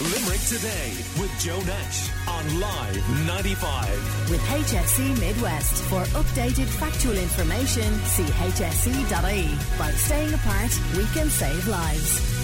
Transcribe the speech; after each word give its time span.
Limerick 0.00 0.40
Today 0.42 0.92
with 1.18 1.36
Joe 1.40 1.60
Nash 1.62 2.10
on 2.28 2.60
Live 2.60 3.26
95. 3.26 4.30
With 4.30 4.40
HSE 4.42 5.18
Midwest. 5.18 5.82
For 5.84 6.00
updated 6.16 6.66
factual 6.66 7.18
information, 7.18 7.92
see 8.04 8.22
hse.ie. 8.22 9.58
By 9.76 9.90
staying 9.90 10.34
apart, 10.34 10.80
we 10.96 11.04
can 11.06 11.28
save 11.28 11.66
lives. 11.66 12.38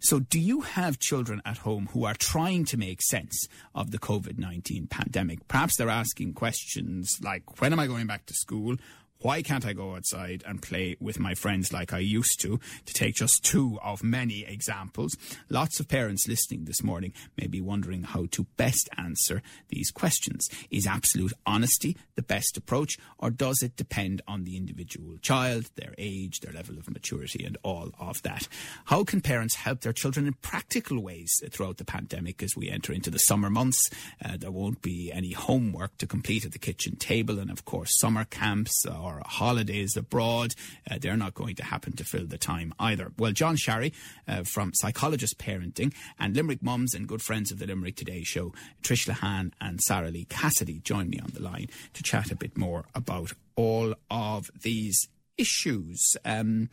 So, 0.00 0.18
do 0.18 0.40
you 0.40 0.62
have 0.62 0.98
children 0.98 1.42
at 1.44 1.58
home 1.58 1.88
who 1.92 2.04
are 2.04 2.14
trying 2.14 2.64
to 2.64 2.76
make 2.76 3.02
sense 3.02 3.46
of 3.76 3.92
the 3.92 3.98
COVID 3.98 4.36
19 4.36 4.88
pandemic? 4.88 5.46
Perhaps 5.46 5.76
they're 5.76 5.88
asking 5.88 6.32
questions 6.32 7.20
like, 7.22 7.60
when 7.60 7.72
am 7.72 7.78
I 7.78 7.86
going 7.86 8.08
back 8.08 8.26
to 8.26 8.34
school? 8.34 8.74
Why 9.22 9.42
can't 9.42 9.66
I 9.66 9.74
go 9.74 9.96
outside 9.96 10.42
and 10.46 10.62
play 10.62 10.96
with 10.98 11.20
my 11.20 11.34
friends 11.34 11.74
like 11.74 11.92
I 11.92 11.98
used 11.98 12.40
to? 12.40 12.58
To 12.86 12.94
take 12.94 13.16
just 13.16 13.44
two 13.44 13.78
of 13.82 14.02
many 14.02 14.46
examples. 14.46 15.14
Lots 15.50 15.78
of 15.78 15.88
parents 15.88 16.26
listening 16.26 16.64
this 16.64 16.82
morning 16.82 17.12
may 17.36 17.46
be 17.46 17.60
wondering 17.60 18.04
how 18.04 18.26
to 18.30 18.46
best 18.56 18.88
answer 18.96 19.42
these 19.68 19.90
questions. 19.90 20.48
Is 20.70 20.86
absolute 20.86 21.34
honesty 21.44 21.98
the 22.14 22.22
best 22.22 22.56
approach, 22.56 22.96
or 23.18 23.30
does 23.30 23.62
it 23.62 23.76
depend 23.76 24.22
on 24.26 24.44
the 24.44 24.56
individual 24.56 25.18
child, 25.18 25.70
their 25.76 25.94
age, 25.98 26.40
their 26.40 26.54
level 26.54 26.78
of 26.78 26.90
maturity, 26.90 27.44
and 27.44 27.58
all 27.62 27.90
of 27.98 28.22
that? 28.22 28.48
How 28.86 29.04
can 29.04 29.20
parents 29.20 29.56
help 29.56 29.80
their 29.80 29.92
children 29.92 30.26
in 30.26 30.32
practical 30.34 30.98
ways 31.02 31.30
throughout 31.50 31.76
the 31.76 31.84
pandemic 31.84 32.42
as 32.42 32.56
we 32.56 32.70
enter 32.70 32.94
into 32.94 33.10
the 33.10 33.18
summer 33.18 33.50
months? 33.50 33.90
Uh, 34.24 34.38
there 34.38 34.50
won't 34.50 34.80
be 34.80 35.12
any 35.12 35.32
homework 35.32 35.98
to 35.98 36.06
complete 36.06 36.46
at 36.46 36.52
the 36.52 36.58
kitchen 36.58 36.96
table, 36.96 37.38
and 37.38 37.50
of 37.50 37.66
course, 37.66 37.98
summer 37.98 38.24
camps 38.24 38.86
or 38.86 39.09
or 39.16 39.22
holidays 39.26 39.96
abroad, 39.96 40.54
uh, 40.90 40.98
they're 41.00 41.16
not 41.16 41.34
going 41.34 41.54
to 41.56 41.64
happen 41.64 41.92
to 41.94 42.04
fill 42.04 42.26
the 42.26 42.38
time 42.38 42.72
either. 42.78 43.12
Well, 43.18 43.32
John 43.32 43.56
Sharry 43.56 43.92
uh, 44.28 44.44
from 44.44 44.72
Psychologist 44.74 45.38
Parenting 45.38 45.92
and 46.18 46.34
Limerick 46.34 46.62
Mums 46.62 46.94
and 46.94 47.08
good 47.08 47.22
friends 47.22 47.50
of 47.50 47.58
the 47.58 47.66
Limerick 47.66 47.96
Today 47.96 48.22
show, 48.22 48.52
Trish 48.82 49.08
Lahan 49.08 49.52
and 49.60 49.80
Sarah 49.80 50.10
Lee 50.10 50.26
Cassidy, 50.26 50.80
join 50.80 51.10
me 51.10 51.18
on 51.18 51.30
the 51.32 51.42
line 51.42 51.68
to 51.94 52.02
chat 52.02 52.30
a 52.30 52.36
bit 52.36 52.56
more 52.56 52.84
about 52.94 53.32
all 53.56 53.94
of 54.10 54.50
these 54.62 55.08
issues. 55.36 56.16
Um, 56.24 56.68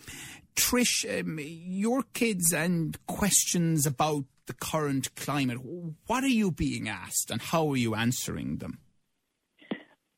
Trish, 0.56 1.06
um, 1.20 1.40
your 1.42 2.04
kids 2.14 2.52
and 2.52 2.98
questions 3.06 3.86
about 3.86 4.26
the 4.48 4.54
current 4.54 5.14
climate, 5.16 5.60
what 6.08 6.24
are 6.24 6.28
you 6.28 6.52
being 6.52 6.90
asked 6.90 7.30
and 7.30 7.42
how 7.42 7.70
are 7.70 7.78
you 7.78 7.96
answering 7.96 8.58
them? 8.58 8.80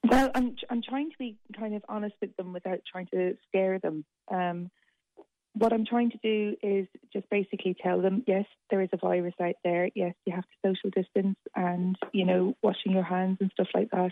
Well, 0.03 0.31
I'm 0.33 0.55
I'm 0.69 0.81
trying 0.81 1.11
to 1.11 1.17
be 1.17 1.37
kind 1.57 1.75
of 1.75 1.83
honest 1.89 2.15
with 2.21 2.35
them 2.37 2.53
without 2.53 2.79
trying 2.89 3.07
to 3.07 3.35
scare 3.47 3.79
them. 3.79 4.05
Um, 4.31 4.71
what 5.53 5.73
I'm 5.73 5.85
trying 5.85 6.11
to 6.11 6.19
do 6.23 6.55
is 6.61 6.87
just 7.11 7.29
basically 7.29 7.75
tell 7.81 8.01
them, 8.01 8.23
yes, 8.27 8.45
there 8.69 8.81
is 8.81 8.89
a 8.93 8.97
virus 8.97 9.33
out 9.41 9.55
there. 9.63 9.89
Yes, 9.95 10.13
you 10.25 10.33
have 10.33 10.43
to 10.43 10.73
social 10.73 10.89
distance 10.89 11.37
and 11.55 11.97
you 12.13 12.25
know 12.25 12.55
washing 12.63 12.93
your 12.93 13.03
hands 13.03 13.37
and 13.41 13.51
stuff 13.51 13.67
like 13.73 13.91
that. 13.91 14.11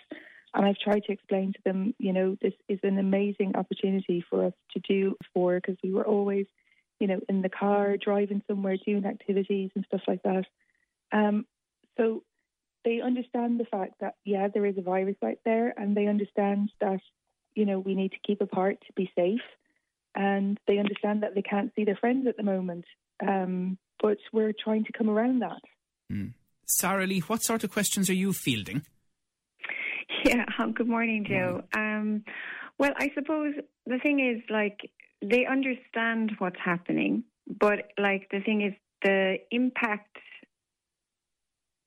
And 0.53 0.65
I've 0.65 0.77
tried 0.77 1.03
to 1.05 1.11
explain 1.11 1.53
to 1.53 1.59
them, 1.65 1.93
you 1.99 2.13
know, 2.13 2.37
this 2.41 2.53
is 2.67 2.79
an 2.83 2.97
amazing 2.97 3.55
opportunity 3.55 4.23
for 4.29 4.45
us 4.45 4.53
to 4.73 4.79
do 4.79 5.15
before 5.21 5.59
because 5.59 5.77
we 5.83 5.91
were 5.91 6.05
always, 6.05 6.47
you 6.99 7.07
know, 7.07 7.19
in 7.29 7.41
the 7.41 7.49
car 7.49 7.97
driving 7.97 8.41
somewhere, 8.47 8.77
doing 8.77 9.05
activities 9.05 9.71
and 9.75 9.85
stuff 9.85 10.01
like 10.07 10.23
that. 10.23 10.45
Um, 11.11 11.45
so 11.97 12.23
they 12.85 13.01
understand 13.01 13.59
the 13.59 13.65
fact 13.65 13.95
that 14.01 14.15
yeah, 14.25 14.47
there 14.53 14.65
is 14.65 14.77
a 14.77 14.81
virus 14.81 15.17
out 15.23 15.39
there, 15.45 15.73
and 15.77 15.95
they 15.95 16.07
understand 16.07 16.71
that 16.79 16.99
you 17.55 17.65
know 17.65 17.79
we 17.79 17.95
need 17.95 18.11
to 18.11 18.19
keep 18.25 18.41
apart 18.41 18.77
to 18.87 18.93
be 18.93 19.11
safe, 19.15 19.41
and 20.15 20.59
they 20.67 20.77
understand 20.77 21.23
that 21.23 21.35
they 21.35 21.41
can't 21.41 21.71
see 21.75 21.83
their 21.83 21.97
friends 21.97 22.27
at 22.27 22.37
the 22.37 22.43
moment. 22.43 22.85
Um, 23.25 23.77
but 24.01 24.17
we're 24.31 24.53
trying 24.53 24.85
to 24.85 24.93
come 24.93 25.09
around 25.09 25.39
that. 25.39 25.61
Mm. 26.11 26.33
Sarah 26.65 27.07
Lee, 27.07 27.19
what 27.21 27.43
sort 27.43 27.63
of 27.63 27.71
questions 27.71 28.09
are 28.09 28.13
you 28.13 28.33
fielding? 28.33 28.83
Yeah, 30.25 30.45
um, 30.59 30.73
good 30.73 30.87
morning, 30.87 31.25
Joe. 31.27 31.63
Um, 31.75 32.23
well, 32.77 32.91
I 32.97 33.09
suppose 33.15 33.55
the 33.85 33.99
thing 33.99 34.19
is, 34.19 34.43
like, 34.49 34.91
they 35.21 35.45
understand 35.45 36.33
what's 36.37 36.59
happening, 36.63 37.23
but, 37.47 37.91
like, 37.97 38.27
the 38.31 38.41
thing 38.41 38.61
is, 38.61 38.73
the 39.03 39.37
impact 39.51 40.17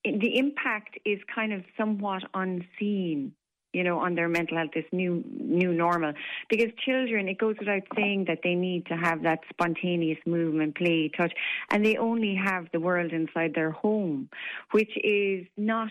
the 0.05 0.39
impact 0.39 0.99
is 1.05 1.19
kind 1.35 1.53
of 1.53 1.63
somewhat 1.77 2.23
unseen 2.35 3.33
you 3.73 3.85
know, 3.85 3.99
on 3.99 4.15
their 4.15 4.29
mental 4.29 4.57
health, 4.57 4.71
this 4.75 4.85
new 4.93 5.23
new 5.29 5.73
normal. 5.73 6.13
Because 6.49 6.69
children, 6.85 7.29
it 7.29 7.39
goes 7.39 7.57
without 7.59 7.83
saying 7.95 8.25
that 8.27 8.41
they 8.43 8.55
need 8.55 8.87
to 8.87 8.97
have 8.97 9.23
that 9.23 9.41
spontaneous 9.49 10.19
movement, 10.27 10.77
play, 10.77 11.11
touch, 11.17 11.33
and 11.71 11.85
they 11.85 11.97
only 11.97 12.35
have 12.35 12.67
the 12.73 12.81
world 12.81 13.13
inside 13.13 13.55
their 13.55 13.71
home, 13.71 14.29
which 14.73 14.91
is 15.05 15.47
not 15.57 15.91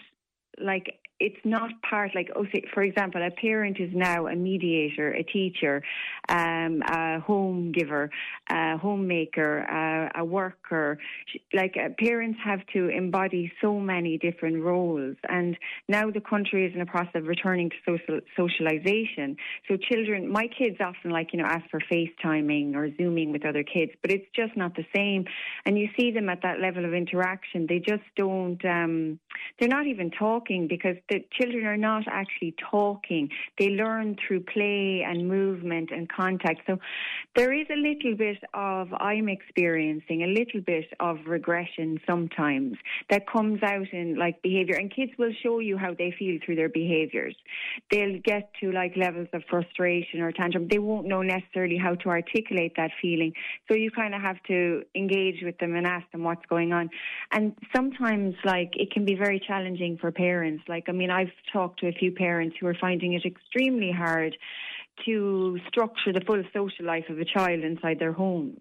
like 0.59 1.00
it's 1.19 1.44
not 1.44 1.69
part 1.81 2.16
like 2.16 2.30
oh 2.35 2.46
say, 2.53 2.63
for 2.74 2.84
example 2.84 3.22
a 3.25 3.31
parent 3.31 3.78
is 3.80 3.91
now 3.94 4.28
a 4.28 4.35
mediator 4.35 5.12
a 5.12 5.24
teacher 5.24 5.81
um, 6.30 6.81
a 6.88 7.19
home 7.19 7.72
giver 7.72 8.09
a 8.50 8.78
homemaker 8.78 9.59
a, 9.59 10.22
a 10.22 10.25
worker. 10.25 10.97
Like 11.53 11.75
uh, 11.78 11.90
parents 11.97 12.40
have 12.44 12.59
to 12.74 12.90
embody 12.90 13.52
so 13.62 13.80
many 13.80 14.18
different 14.18 14.63
roles. 14.63 15.16
And 15.28 15.57
now 15.88 16.09
the 16.12 16.22
country 16.22 16.66
is 16.66 16.74
in 16.74 16.81
a 16.81 16.85
process 16.85 17.16
of 17.16 17.28
returning 17.28 17.69
to 17.69 17.75
social 17.86 18.19
socialization. 18.38 19.38
So 19.68 19.78
children 19.78 20.31
my 20.31 20.47
kids 20.47 20.78
often 20.80 21.12
like 21.12 21.34
you 21.34 21.40
know 21.40 21.46
ask 21.46 21.69
for 21.69 21.80
facetiming 21.91 22.75
or 22.75 22.90
zooming 22.97 23.31
with 23.31 23.46
other 23.46 23.63
kids 23.63 23.91
but 24.01 24.12
it's 24.12 24.28
just 24.36 24.56
not 24.56 24.75
the 24.75 24.86
same. 24.96 25.25
And 25.66 25.78
you 25.78 25.90
see 25.97 26.12
them 26.12 26.30
at 26.30 26.41
that 26.44 26.59
level 26.59 26.86
of 26.86 26.94
interaction. 26.94 27.68
They 27.68 27.80
just 27.80 28.03
don't 28.16 28.63
um, 28.66 29.19
they're 29.59 29.69
not 29.69 29.88
even 29.88 30.12
talking 30.12 30.68
because 30.68 30.96
the 31.09 31.24
children 31.31 31.66
are 31.66 31.78
not 31.78 32.03
actually 32.08 32.56
talking. 32.72 33.30
They 33.58 33.70
learn 33.70 34.16
through 34.16 34.42
play 34.42 35.03
and 35.06 35.28
movement 35.28 35.90
and 35.92 36.09
contact. 36.09 36.62
So 36.68 36.78
there 37.36 37.53
is 37.53 37.68
a 37.72 37.75
little 37.75 38.16
bit 38.16 38.38
of, 38.53 38.94
I'm 38.94 39.30
experiencing 39.30 40.24
a 40.24 40.28
little 40.28 40.62
bit 40.62 40.86
of 41.00 41.18
regression 41.25 42.00
sometimes 42.08 42.78
that 43.09 43.28
comes 43.28 43.62
out 43.64 43.92
in 43.92 44.18
like 44.18 44.42
behavior. 44.42 44.75
And 44.75 44.94
kids 44.94 45.12
will 45.18 45.34
show 45.44 45.59
you 45.59 45.78
how 45.78 45.94
they 45.94 46.14
feel 46.18 46.40
through 46.46 46.56
their 46.56 46.69
behaviors. 46.69 47.36
They'll 47.92 48.19
get 48.24 48.52
to 48.62 48.72
like 48.72 48.96
levels 48.96 49.28
of 49.34 49.44
frustration 49.50 50.22
or 50.22 50.31
tantrum. 50.31 50.68
They 50.69 50.80
won't 50.80 51.08
know 51.08 51.22
necessarily 51.22 51.78
how 51.78 51.96
to 51.96 52.09
articulate 52.09 52.74
that 52.78 52.92
feeling. 53.02 53.34
So 53.68 53.75
you 53.75 53.92
kind 53.92 54.14
of 54.14 54.22
have 54.22 54.42
to 54.48 54.84
engage 54.96 55.42
with 55.44 55.58
them 55.59 55.75
and 55.75 55.86
ask 55.88 56.09
them 56.12 56.24
what's 56.24 56.46
going 56.48 56.74
on. 56.74 56.90
And 57.31 57.56
sometimes 57.75 58.36
like 58.46 58.72
it 58.74 58.92
can 58.92 59.06
be 59.06 59.16
very 59.16 59.40
challenging 59.46 59.98
for 60.00 60.12
parents. 60.12 60.64
Like, 60.68 60.86
I 60.88 60.92
mean, 61.00 61.10
I've 61.10 61.32
talked 61.52 61.80
to 61.80 61.88
a 61.88 61.94
few 61.94 62.12
parents 62.12 62.58
who 62.60 62.68
are 62.68 62.78
finding 62.80 63.14
it 63.14 63.26
extremely 63.26 63.92
hard 63.92 64.38
to 65.06 65.58
structure 65.68 66.12
the 66.14 66.22
full 66.28 66.44
social 66.54 66.86
life 66.86 67.06
of 67.10 67.20
a 67.20 67.26
child 67.26 67.64
inside 67.64 68.00
their 68.00 68.12
homes. 68.14 68.60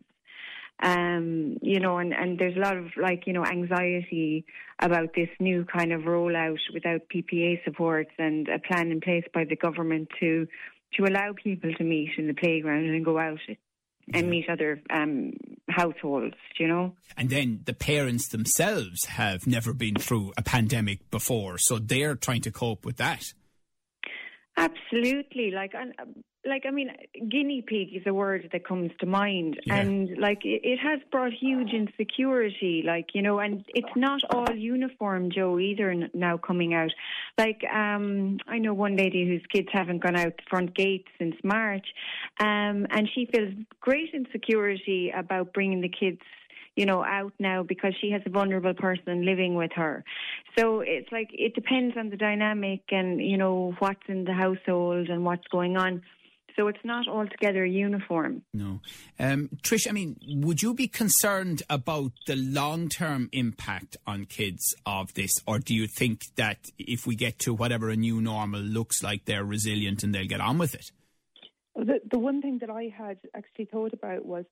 Um, 0.81 1.57
you 1.61 1.81
know, 1.81 1.99
and, 1.99 2.15
and 2.15 2.39
there's 2.39 2.57
a 2.57 2.61
lot 2.61 2.77
of 2.77 2.87
like, 2.97 3.27
you 3.27 3.33
know, 3.33 3.45
anxiety 3.45 4.45
about 4.79 5.09
this 5.17 5.29
new 5.41 5.65
kind 5.65 5.93
of 5.93 6.03
rollout 6.03 6.61
without 6.73 7.09
PPA 7.13 7.65
supports 7.65 8.13
and 8.17 8.49
a 8.49 8.61
plan 8.61 8.93
in 8.93 9.01
place 9.01 9.25
by 9.35 9.45
the 9.45 9.57
government 9.57 10.09
to 10.21 10.47
to 10.95 11.05
allow 11.05 11.35
people 11.35 11.71
to 11.75 11.85
meet 11.85 12.13
in 12.17 12.29
the 12.29 12.35
playground 12.35 12.87
and 12.87 13.05
go 13.05 13.19
out 13.19 13.41
and 14.15 14.31
meet 14.31 14.49
other 14.49 14.81
um, 14.91 15.33
households, 15.69 16.37
you 16.59 16.67
know. 16.67 16.95
And 17.17 17.31
then 17.31 17.61
the 17.65 17.75
parents 17.75 18.29
themselves 18.29 19.05
have 19.07 19.47
never 19.47 19.73
been 19.73 19.97
through 19.97 20.33
a 20.37 20.43
pandemic 20.43 21.11
before, 21.11 21.59
so 21.59 21.79
they're 21.79 22.17
trying 22.17 22.43
to 22.43 22.51
cope 22.51 22.85
with 22.85 22.97
that. 22.97 23.33
Absolutely, 24.59 25.53
like 25.53 25.73
and 25.75 25.95
like 26.45 26.65
I 26.67 26.71
mean, 26.71 26.91
guinea 27.31 27.63
pig 27.63 27.95
is 27.95 28.03
a 28.07 28.15
word 28.15 28.49
that 28.53 28.67
comes 28.67 28.91
to 29.01 29.07
mind, 29.07 29.61
yeah. 29.67 29.77
and 29.77 30.19
like 30.19 30.45
it, 30.45 30.63
it, 30.65 30.79
has 30.79 31.01
brought 31.13 31.33
huge 31.33 31.73
insecurity, 31.73 32.83
like 32.85 33.11
you 33.15 33.23
know, 33.23 33.39
and 33.39 33.65
it's 33.69 33.95
not 33.95 34.21
all 34.31 34.51
uniform, 34.55 35.31
Joe, 35.31 35.59
either 35.59 35.95
now 36.15 36.39
coming 36.39 36.75
out. 36.75 36.91
Like 37.37 37.63
um, 37.73 38.39
I 38.49 38.59
know 38.59 38.75
one 38.75 38.97
lady 38.97 39.27
whose 39.27 39.43
kids 39.53 39.69
haven't 39.73 40.03
gone 40.03 40.17
out 40.17 40.37
the 40.37 40.43
front 40.49 40.75
gate 40.75 41.07
since 41.19 41.37
March, 41.45 41.87
um, 42.41 42.87
and 42.91 43.09
she 43.15 43.27
feels 43.33 43.55
great 43.81 44.11
insecurity 44.13 45.13
about 45.17 45.53
bringing 45.53 45.81
the 45.81 45.89
kids 45.89 46.21
you 46.79 46.87
know, 46.87 47.03
out 47.05 47.33
now 47.41 47.65
because 47.65 47.93
she 48.01 48.13
has 48.13 48.23
a 48.25 48.31
vulnerable 48.31 48.73
person 48.73 49.27
living 49.27 49.57
with 49.57 49.73
her. 49.75 50.05
So 50.57 50.79
it's 50.79 51.11
like 51.11 51.29
it 51.33 51.57
depends 51.57 51.97
on 51.97 52.09
the 52.11 52.17
dynamic 52.17 52.83
and, 52.93 53.21
you 53.21 53.37
know, 53.37 53.75
what's 53.81 54.07
in 54.07 54.23
the 54.23 54.33
household 54.33 55.09
and 55.09 55.25
what's 55.25 55.47
going 55.51 55.77
on. 55.77 56.03
So 56.55 56.69
it's 56.69 56.85
not 56.85 57.09
altogether 57.09 57.67
uniform. 57.67 58.43
No. 58.55 58.81
Um, 59.19 59.49
Trish, 59.63 59.89
I 59.89 59.93
mean, 59.93 60.21
would 60.29 60.63
you 60.63 60.73
be 60.73 60.87
concerned 60.87 61.65
about 61.69 62.13
the 62.29 62.37
long 62.37 62.89
term 62.89 63.29
impact 63.33 63.97
on 64.07 64.27
kids 64.27 64.63
of 64.87 65.13
this? 65.15 65.33
Or 65.49 65.59
do 65.59 65.75
you 65.75 65.89
think 65.89 66.21
that 66.37 66.59
if 66.79 67.09
we 67.09 67.17
get 67.17 67.41
to 67.41 67.53
whatever 67.53 67.91
a 67.91 67.97
new 67.97 68.21
normal 68.21 68.61
looks 68.61 69.03
like, 69.03 69.25
they're 69.25 69.45
resilient 69.45 70.05
and 70.05 70.15
they'll 70.15 70.29
get 70.29 70.41
on 70.41 70.59
with 70.59 70.77
it? 70.77 70.93
The, 71.75 72.01
the 72.09 72.19
one 72.21 72.41
thing 72.41 72.59
that 72.61 72.71
I 72.71 72.93
had 72.97 73.19
actually 73.35 73.65
thought 73.67 73.93
about 73.93 74.25
was 74.25 74.45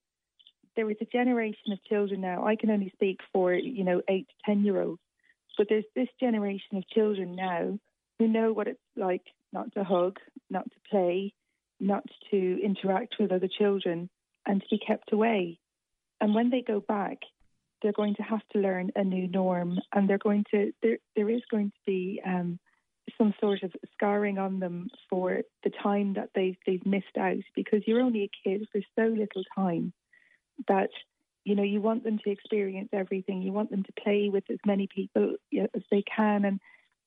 there 0.77 0.89
is 0.89 0.97
a 1.01 1.05
generation 1.05 1.73
of 1.73 1.83
children 1.83 2.21
now. 2.21 2.45
I 2.45 2.55
can 2.55 2.69
only 2.69 2.91
speak 2.93 3.19
for 3.33 3.53
you 3.53 3.83
know 3.83 4.01
eight 4.07 4.27
to 4.29 4.35
ten 4.45 4.63
year 4.63 4.81
olds, 4.81 5.01
but 5.57 5.67
there's 5.67 5.83
this 5.95 6.07
generation 6.19 6.77
of 6.77 6.87
children 6.87 7.35
now 7.35 7.77
who 8.19 8.27
know 8.27 8.53
what 8.53 8.67
it's 8.67 8.79
like 8.95 9.23
not 9.51 9.73
to 9.73 9.83
hug, 9.83 10.17
not 10.49 10.63
to 10.65 10.79
play, 10.89 11.33
not 11.79 12.03
to 12.31 12.59
interact 12.63 13.15
with 13.19 13.31
other 13.31 13.49
children, 13.49 14.09
and 14.45 14.61
to 14.61 14.67
be 14.69 14.79
kept 14.79 15.11
away. 15.11 15.59
And 16.21 16.33
when 16.33 16.49
they 16.49 16.61
go 16.61 16.79
back, 16.79 17.17
they're 17.81 17.91
going 17.91 18.15
to 18.15 18.23
have 18.23 18.41
to 18.53 18.59
learn 18.59 18.91
a 18.95 19.03
new 19.03 19.27
norm, 19.27 19.79
and 19.93 20.07
they're 20.07 20.17
going 20.19 20.45
to 20.51 20.71
there 20.83 20.99
there 21.15 21.29
is 21.29 21.41
going 21.49 21.71
to 21.71 21.79
be 21.87 22.21
um, 22.25 22.59
some 23.17 23.33
sort 23.41 23.63
of 23.63 23.71
scarring 23.93 24.37
on 24.37 24.59
them 24.59 24.89
for 25.09 25.41
the 25.63 25.71
time 25.71 26.13
that 26.13 26.29
they've 26.35 26.57
they've 26.67 26.85
missed 26.85 27.17
out 27.19 27.43
because 27.55 27.81
you're 27.87 28.01
only 28.01 28.23
a 28.23 28.47
kid 28.47 28.67
for 28.71 28.81
so 28.95 29.07
little 29.07 29.43
time 29.55 29.91
that 30.67 30.89
you 31.43 31.55
know 31.55 31.63
you 31.63 31.81
want 31.81 32.03
them 32.03 32.19
to 32.23 32.31
experience 32.31 32.89
everything. 32.93 33.41
You 33.41 33.51
want 33.51 33.71
them 33.71 33.83
to 33.83 34.01
play 34.03 34.29
with 34.31 34.43
as 34.49 34.57
many 34.65 34.87
people 34.93 35.35
as 35.53 35.81
they 35.91 36.03
can 36.03 36.45
and 36.45 36.59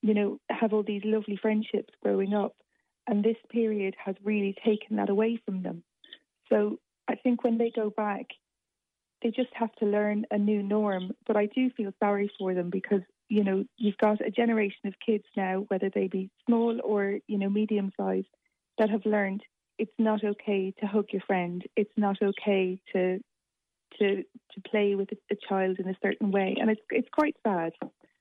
you 0.03 0.15
know 0.15 0.39
have 0.49 0.73
all 0.73 0.83
these 0.83 1.03
lovely 1.05 1.37
friendships 1.37 1.93
growing 2.03 2.35
up. 2.35 2.55
And 3.07 3.25
this 3.25 3.37
period 3.51 3.95
has 4.05 4.15
really 4.23 4.55
taken 4.65 4.97
that 4.97 5.11
away 5.11 5.41
from 5.45 5.63
them. 5.63 5.83
So 6.49 6.79
i 7.09 7.17
think 7.17 7.43
when 7.43 7.59
they 7.59 7.73
go 7.75 7.91
back 7.91 8.27
they 9.23 9.31
just 9.31 9.53
have 9.53 9.73
to 9.75 9.85
learn 9.85 10.25
a 10.31 10.39
new 10.39 10.63
norm. 10.63 11.13
But 11.27 11.37
i 11.37 11.47
do 11.47 11.71
feel 11.71 11.93
sorry 11.99 12.31
for 12.39 12.55
them 12.55 12.71
because 12.71 13.03
you 13.29 13.45
know 13.45 13.65
you've 13.77 13.99
got 13.99 14.21
a 14.21 14.31
generation 14.31 14.87
of 14.87 14.95
kids 15.05 15.25
now 15.37 15.65
whether 15.69 15.91
they 15.91 16.09
be 16.09 16.31
small 16.47 16.81
or 16.83 17.19
you 17.27 17.39
know 17.39 17.51
medium 17.51 17.93
sized 17.97 18.35
that 18.79 18.91
have 18.91 19.05
learned 19.05 19.43
it's 19.81 19.99
not 19.99 20.23
okay 20.23 20.75
to 20.79 20.87
hug 20.87 21.07
your 21.11 21.23
friend. 21.27 21.65
It's 21.75 21.97
not 21.97 22.19
okay 22.23 22.79
to 22.93 23.19
to 23.99 24.23
to 24.55 24.61
play 24.69 24.95
with 24.95 25.09
a, 25.31 25.37
child 25.49 25.79
in 25.79 25.89
a 25.89 25.97
certain 26.03 26.31
way, 26.31 26.57
and 26.61 26.71
it's 26.71 26.81
it's 26.91 27.09
quite 27.13 27.37
sad. 27.47 27.73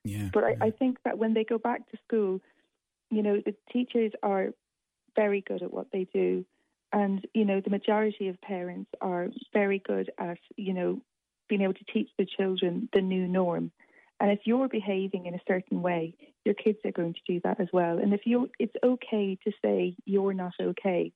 Yeah. 0.04 0.28
But 0.32 0.44
yeah. 0.44 0.56
I, 0.60 0.66
I 0.66 0.70
think 0.70 0.98
that 1.04 1.18
when 1.18 1.34
they 1.34 1.44
go 1.44 1.58
back 1.58 1.90
to 1.90 1.98
school, 2.06 2.40
you 3.10 3.22
know, 3.22 3.40
the 3.44 3.54
teachers 3.72 4.12
are 4.22 4.48
very 5.16 5.42
good 5.46 5.62
at 5.62 5.72
what 5.72 5.88
they 5.92 6.06
do, 6.12 6.44
and 6.92 7.26
you 7.34 7.44
know, 7.44 7.60
the 7.60 7.70
majority 7.70 8.28
of 8.28 8.40
parents 8.40 8.90
are 9.00 9.28
very 9.52 9.78
good 9.78 10.10
at 10.18 10.38
you 10.56 10.74
know 10.74 11.00
being 11.48 11.62
able 11.62 11.74
to 11.74 11.84
teach 11.92 12.08
the 12.18 12.26
children 12.26 12.88
the 12.92 13.00
new 13.00 13.26
norm. 13.26 13.72
And 14.20 14.30
if 14.30 14.40
you're 14.44 14.68
behaving 14.68 15.26
in 15.26 15.34
a 15.34 15.40
certain 15.48 15.80
way, 15.80 16.14
your 16.44 16.54
kids 16.54 16.78
are 16.84 16.92
going 16.92 17.14
to 17.14 17.20
do 17.26 17.40
that 17.44 17.58
as 17.58 17.68
well. 17.72 17.98
And 17.98 18.12
if 18.12 18.20
you, 18.24 18.50
it's 18.58 18.74
okay 18.84 19.38
to 19.44 19.52
say 19.62 19.96
you're 20.04 20.34
not 20.34 20.52
okay. 20.60 21.12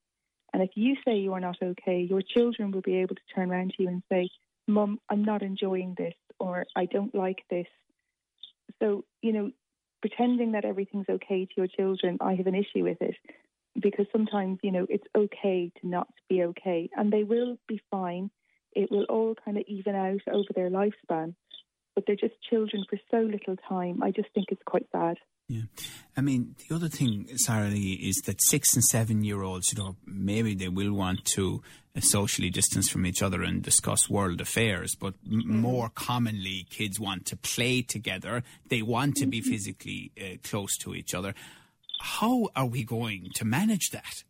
And 0.54 0.62
if 0.62 0.70
you 0.76 0.94
say 1.04 1.16
you're 1.18 1.40
not 1.40 1.56
okay, 1.60 2.06
your 2.08 2.22
children 2.22 2.70
will 2.70 2.80
be 2.80 2.98
able 2.98 3.16
to 3.16 3.20
turn 3.34 3.50
around 3.50 3.74
to 3.76 3.82
you 3.82 3.88
and 3.88 4.04
say, 4.08 4.28
Mum, 4.68 5.00
I'm 5.10 5.24
not 5.24 5.42
enjoying 5.42 5.96
this 5.98 6.14
or 6.38 6.64
I 6.76 6.86
don't 6.86 7.12
like 7.12 7.40
this. 7.50 7.66
So, 8.80 9.04
you 9.20 9.32
know, 9.32 9.50
pretending 10.00 10.52
that 10.52 10.64
everything's 10.64 11.08
okay 11.10 11.44
to 11.44 11.52
your 11.56 11.66
children, 11.66 12.18
I 12.20 12.34
have 12.36 12.46
an 12.46 12.54
issue 12.54 12.84
with 12.84 12.98
it 13.00 13.16
because 13.80 14.06
sometimes, 14.12 14.60
you 14.62 14.70
know, 14.70 14.86
it's 14.88 15.06
okay 15.16 15.72
to 15.80 15.88
not 15.88 16.06
be 16.28 16.44
okay 16.44 16.88
and 16.96 17.12
they 17.12 17.24
will 17.24 17.58
be 17.66 17.80
fine. 17.90 18.30
It 18.76 18.92
will 18.92 19.06
all 19.08 19.34
kind 19.44 19.56
of 19.56 19.64
even 19.66 19.96
out 19.96 20.20
over 20.32 20.48
their 20.54 20.70
lifespan, 20.70 21.34
but 21.94 22.04
they're 22.06 22.16
just 22.16 22.34
children 22.48 22.84
for 22.88 22.98
so 23.10 23.18
little 23.18 23.56
time. 23.68 24.02
I 24.02 24.10
just 24.10 24.28
think 24.34 24.46
it's 24.50 24.62
quite 24.64 24.86
sad. 24.92 25.16
Yeah. 25.48 25.62
I 26.16 26.22
mean, 26.22 26.54
the 26.68 26.74
other 26.74 26.88
thing, 26.88 27.28
Sarah 27.36 27.68
Lee, 27.68 28.00
is 28.02 28.22
that 28.24 28.40
six 28.40 28.74
and 28.74 28.82
seven 28.84 29.24
year 29.24 29.42
olds, 29.42 29.72
you 29.72 29.82
know, 29.82 29.96
maybe 30.06 30.54
they 30.54 30.68
will 30.68 30.94
want 30.94 31.24
to 31.36 31.62
socially 32.00 32.50
distance 32.50 32.88
from 32.88 33.06
each 33.06 33.22
other 33.22 33.42
and 33.42 33.62
discuss 33.62 34.10
world 34.10 34.40
affairs, 34.40 34.96
but 34.98 35.14
m- 35.30 35.42
mm. 35.42 35.46
more 35.46 35.90
commonly, 35.90 36.66
kids 36.70 36.98
want 36.98 37.26
to 37.26 37.36
play 37.36 37.82
together. 37.82 38.42
They 38.68 38.82
want 38.82 39.16
to 39.16 39.26
be 39.26 39.40
mm-hmm. 39.40 39.50
physically 39.50 40.12
uh, 40.20 40.36
close 40.42 40.76
to 40.78 40.94
each 40.94 41.14
other. 41.14 41.34
How 42.00 42.48
are 42.56 42.66
we 42.66 42.84
going 42.84 43.28
to 43.34 43.44
manage 43.44 43.90
that? 43.90 44.24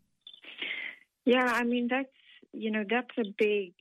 Yeah, 1.25 1.46
I 1.46 1.64
mean, 1.64 1.88
that's, 1.88 2.08
you 2.52 2.70
know, 2.70 2.84
that's 2.88 3.16
a 3.19 3.25
big 3.38 3.72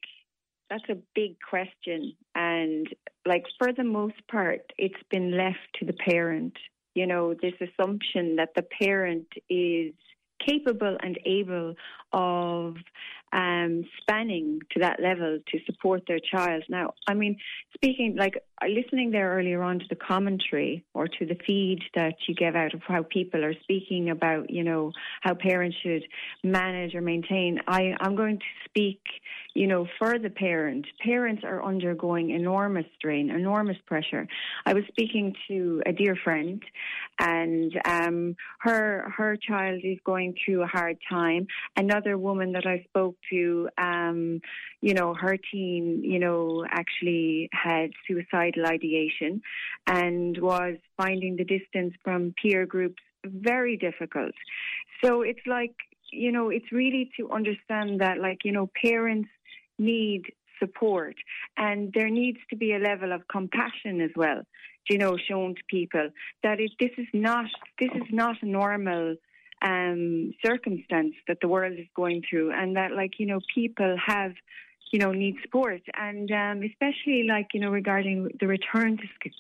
that's 0.69 0.89
a 0.89 0.97
big 1.15 1.35
question. 1.47 2.13
And 2.35 2.87
like 3.25 3.43
for 3.57 3.73
the 3.73 3.83
most 3.83 4.27
part, 4.29 4.61
it's 4.77 5.01
been 5.09 5.37
left 5.37 5.59
to 5.79 5.85
the 5.85 5.93
parent 5.93 6.57
you 6.95 7.07
know, 7.07 7.33
this 7.33 7.53
assumption 7.59 8.35
that 8.35 8.49
the 8.55 8.61
parent 8.61 9.27
is 9.49 9.93
capable 10.45 10.97
and 11.01 11.17
able 11.25 11.73
of 12.11 12.75
um, 13.31 13.83
spanning 14.01 14.59
to 14.71 14.79
that 14.79 14.99
level 15.01 15.39
to 15.47 15.59
support 15.65 16.03
their 16.07 16.19
child. 16.19 16.63
Now, 16.69 16.93
I 17.07 17.13
mean, 17.13 17.37
speaking 17.73 18.15
like 18.17 18.35
listening 18.69 19.11
there 19.11 19.35
earlier 19.35 19.61
on 19.63 19.79
to 19.79 19.85
the 19.89 19.95
commentary 19.95 20.83
or 20.93 21.07
to 21.07 21.25
the 21.25 21.37
feed 21.45 21.79
that 21.95 22.15
you 22.27 22.35
gave 22.35 22.55
out 22.55 22.73
of 22.73 22.81
how 22.87 23.03
people 23.03 23.43
are 23.43 23.53
speaking 23.63 24.09
about, 24.09 24.49
you 24.49 24.63
know, 24.63 24.91
how 25.21 25.33
parents 25.33 25.77
should 25.81 26.03
manage 26.43 26.95
or 26.95 27.01
maintain. 27.01 27.59
I, 27.67 27.93
I'm 27.99 28.15
going 28.15 28.39
to 28.39 28.45
speak, 28.65 28.99
you 29.53 29.67
know, 29.67 29.87
for 29.99 30.19
the 30.19 30.29
parent. 30.29 30.85
Parents 31.03 31.43
are 31.43 31.63
undergoing 31.63 32.31
enormous 32.31 32.85
strain, 32.97 33.29
enormous 33.29 33.77
pressure. 33.85 34.27
I 34.65 34.73
was 34.73 34.83
speaking 34.89 35.35
to 35.47 35.81
a 35.85 35.93
dear 35.93 36.15
friend, 36.23 36.61
and 37.19 37.71
um, 37.85 38.35
her 38.59 39.13
her 39.15 39.37
child 39.37 39.81
is 39.83 39.97
going 40.05 40.35
through 40.43 40.63
a 40.63 40.67
hard 40.67 40.97
time. 41.09 41.47
Another 41.75 42.17
woman 42.17 42.53
that 42.53 42.65
I 42.65 42.85
spoke 42.89 43.15
to, 43.31 43.69
um, 43.77 43.92
Um, 44.09 44.41
you 44.81 44.93
know, 44.93 45.13
her 45.13 45.37
teen, 45.51 46.01
you 46.03 46.19
know, 46.19 46.65
actually 46.69 47.49
had 47.51 47.91
suicidal 48.07 48.65
ideation 48.65 49.41
and 49.87 50.37
was 50.37 50.75
finding 50.97 51.35
the 51.35 51.45
distance 51.45 51.93
from 52.03 52.33
peer 52.41 52.65
groups 52.65 53.01
very 53.25 53.77
difficult. 53.77 54.33
So 55.03 55.21
it's 55.21 55.45
like, 55.45 55.75
you 56.11 56.31
know, 56.31 56.49
it's 56.49 56.71
really 56.71 57.09
to 57.17 57.31
understand 57.31 58.01
that, 58.01 58.19
like, 58.19 58.39
you 58.43 58.51
know, 58.51 58.69
parents 58.83 59.29
need 59.79 60.23
support 60.59 61.15
and 61.57 61.91
there 61.93 62.09
needs 62.09 62.37
to 62.49 62.55
be 62.55 62.73
a 62.73 62.79
level 62.79 63.11
of 63.11 63.27
compassion 63.27 64.01
as 64.01 64.11
well 64.15 64.43
you 64.89 64.97
know 64.97 65.17
shown 65.17 65.55
to 65.55 65.61
people 65.67 66.09
that 66.43 66.59
it, 66.59 66.71
this 66.79 66.91
is 66.97 67.07
not 67.13 67.45
this 67.79 67.89
is 67.95 68.09
not 68.11 68.35
normal 68.43 69.15
um, 69.63 70.33
circumstance 70.45 71.15
that 71.27 71.37
the 71.41 71.47
world 71.47 71.73
is 71.79 71.87
going 71.95 72.21
through, 72.29 72.51
and 72.51 72.75
that 72.75 72.91
like 72.91 73.13
you 73.19 73.25
know 73.25 73.39
people 73.53 73.95
have 74.05 74.33
you 74.91 74.99
know 74.99 75.11
need 75.11 75.35
support, 75.41 75.81
and 75.95 76.29
um, 76.31 76.61
especially 76.63 77.25
like 77.27 77.47
you 77.53 77.59
know 77.59 77.69
regarding 77.69 78.29
the 78.39 78.47
return 78.47 78.97
to 78.97 79.03
school. 79.15 79.31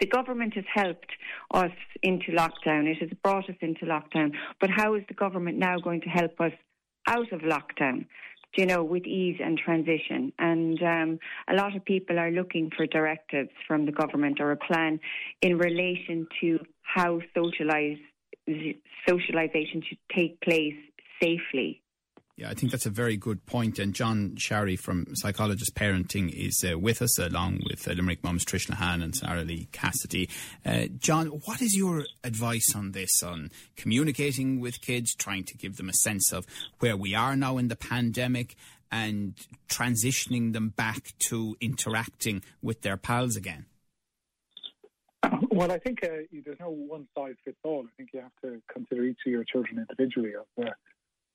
The 0.00 0.06
government 0.06 0.54
has 0.54 0.64
helped 0.72 1.10
us 1.52 1.72
into 2.04 2.30
lockdown. 2.30 2.86
It 2.86 2.98
has 2.98 3.10
brought 3.24 3.50
us 3.50 3.56
into 3.60 3.84
lockdown. 3.84 4.30
But 4.60 4.70
how 4.70 4.94
is 4.94 5.02
the 5.08 5.14
government 5.14 5.58
now 5.58 5.80
going 5.80 6.02
to 6.02 6.08
help 6.08 6.40
us 6.40 6.52
out 7.08 7.32
of 7.32 7.40
lockdown? 7.40 8.06
you 8.56 8.66
know, 8.66 8.82
with 8.82 9.04
ease 9.04 9.38
and 9.44 9.58
transition. 9.58 10.32
And 10.38 10.82
um, 10.82 11.18
a 11.48 11.54
lot 11.54 11.76
of 11.76 11.84
people 11.84 12.18
are 12.18 12.30
looking 12.30 12.70
for 12.74 12.86
directives 12.86 13.50
from 13.66 13.86
the 13.86 13.92
government 13.92 14.40
or 14.40 14.52
a 14.52 14.56
plan 14.56 15.00
in 15.42 15.58
relation 15.58 16.26
to 16.40 16.58
how 16.82 17.20
socialise 17.36 18.00
socialization 19.06 19.82
should 19.88 19.98
take 20.14 20.40
place 20.40 20.76
safely. 21.20 21.82
Yeah, 22.38 22.50
I 22.50 22.54
think 22.54 22.70
that's 22.70 22.86
a 22.86 22.90
very 22.90 23.16
good 23.16 23.44
point. 23.46 23.80
And 23.80 23.92
John 23.92 24.36
Sharry 24.36 24.78
from 24.78 25.06
Psychologist 25.16 25.74
Parenting 25.74 26.30
is 26.32 26.64
uh, 26.64 26.78
with 26.78 27.02
us, 27.02 27.18
along 27.18 27.62
with 27.68 27.88
uh, 27.88 27.94
Limerick 27.94 28.22
Mums 28.22 28.44
Trish 28.44 28.70
Lahan 28.70 29.02
and 29.02 29.12
Sarah 29.12 29.42
Lee 29.42 29.66
Cassidy. 29.72 30.30
Uh, 30.64 30.84
John, 30.98 31.26
what 31.26 31.60
is 31.60 31.74
your 31.76 32.04
advice 32.22 32.76
on 32.76 32.92
this, 32.92 33.24
on 33.24 33.50
communicating 33.76 34.60
with 34.60 34.80
kids, 34.80 35.16
trying 35.16 35.42
to 35.46 35.56
give 35.56 35.78
them 35.78 35.88
a 35.88 35.94
sense 35.94 36.32
of 36.32 36.46
where 36.78 36.96
we 36.96 37.12
are 37.12 37.34
now 37.34 37.58
in 37.58 37.66
the 37.66 37.76
pandemic 37.76 38.54
and 38.92 39.34
transitioning 39.68 40.52
them 40.52 40.68
back 40.68 41.14
to 41.28 41.56
interacting 41.60 42.44
with 42.62 42.82
their 42.82 42.96
pals 42.96 43.34
again? 43.34 43.66
Well, 45.50 45.72
I 45.72 45.78
think 45.78 46.04
uh, 46.04 46.22
there's 46.44 46.60
no 46.60 46.70
one 46.70 47.08
size 47.16 47.34
fits 47.44 47.58
all. 47.64 47.84
I 47.84 47.90
think 47.96 48.10
you 48.12 48.20
have 48.20 48.30
to 48.42 48.62
consider 48.72 49.04
each 49.04 49.18
of 49.26 49.32
your 49.32 49.44
children 49.44 49.78
individually. 49.78 50.32
As 50.38 50.46
the 50.56 50.72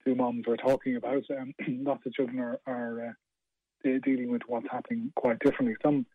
two 0.05 0.15
moms 0.15 0.45
were 0.47 0.57
talking 0.57 0.95
about, 0.95 1.23
um, 1.37 1.53
lots 1.67 2.05
of 2.05 2.13
children 2.13 2.39
are, 2.39 2.59
are 2.65 3.09
uh, 3.09 3.89
dealing 4.03 4.31
with 4.31 4.43
what's 4.47 4.67
happening 4.71 5.11
quite 5.15 5.39
differently. 5.39 5.75
Some 5.83 6.05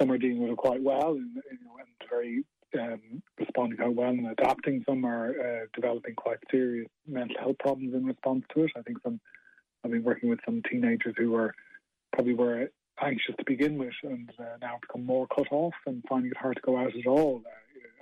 some 0.00 0.12
are 0.12 0.18
dealing 0.18 0.42
with 0.42 0.52
it 0.52 0.56
quite 0.56 0.82
well 0.82 1.12
and, 1.12 1.36
and 1.50 1.58
very 2.08 2.44
um, 2.78 3.22
responding 3.38 3.78
quite 3.78 3.94
well 3.94 4.10
and 4.10 4.28
adapting. 4.28 4.84
Some 4.88 5.04
are 5.04 5.30
uh, 5.30 5.66
developing 5.74 6.14
quite 6.14 6.38
serious 6.50 6.88
mental 7.06 7.36
health 7.38 7.56
problems 7.58 7.94
in 7.94 8.04
response 8.04 8.44
to 8.54 8.64
it. 8.64 8.70
I 8.76 8.82
think 8.82 8.98
some 9.02 9.20
I've 9.84 9.90
been 9.90 10.04
working 10.04 10.28
with 10.28 10.40
some 10.44 10.62
teenagers 10.70 11.14
who 11.16 11.30
were 11.30 11.54
probably 12.12 12.34
were 12.34 12.68
anxious 13.02 13.34
to 13.38 13.44
begin 13.44 13.78
with 13.78 13.94
and 14.02 14.30
uh, 14.38 14.56
now 14.60 14.78
become 14.80 15.04
more 15.04 15.26
cut 15.28 15.50
off 15.50 15.74
and 15.86 16.02
finding 16.08 16.30
it 16.30 16.36
hard 16.36 16.56
to 16.56 16.62
go 16.62 16.76
out 16.76 16.94
at 16.96 17.06
all. 17.06 17.42
Uh, 17.46 17.50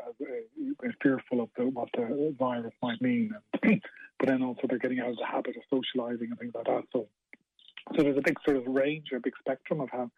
uh, 0.09 0.89
fearful 1.03 1.41
of 1.41 1.49
the, 1.57 1.65
what 1.65 1.89
the 1.95 2.35
virus 2.39 2.73
might 2.83 3.01
mean, 3.03 3.33
but 3.63 4.27
then 4.27 4.43
also 4.43 4.63
they're 4.69 4.79
getting 4.79 5.01
out 5.01 5.11
of 5.11 5.17
the 5.17 5.27
habit 5.27 5.57
of 5.57 5.63
socialising 5.71 6.29
and 6.31 6.39
things 6.39 6.55
like 6.55 6.67
that. 6.67 6.85
So, 6.93 7.09
so 7.97 8.03
there's 8.03 8.17
a 8.17 8.23
big 8.23 8.39
sort 8.45 8.57
of 8.57 8.67
range, 8.67 9.09
a 9.15 9.21
big 9.21 9.35
spectrum 9.41 9.81
of 9.81 9.91
how 9.91 10.11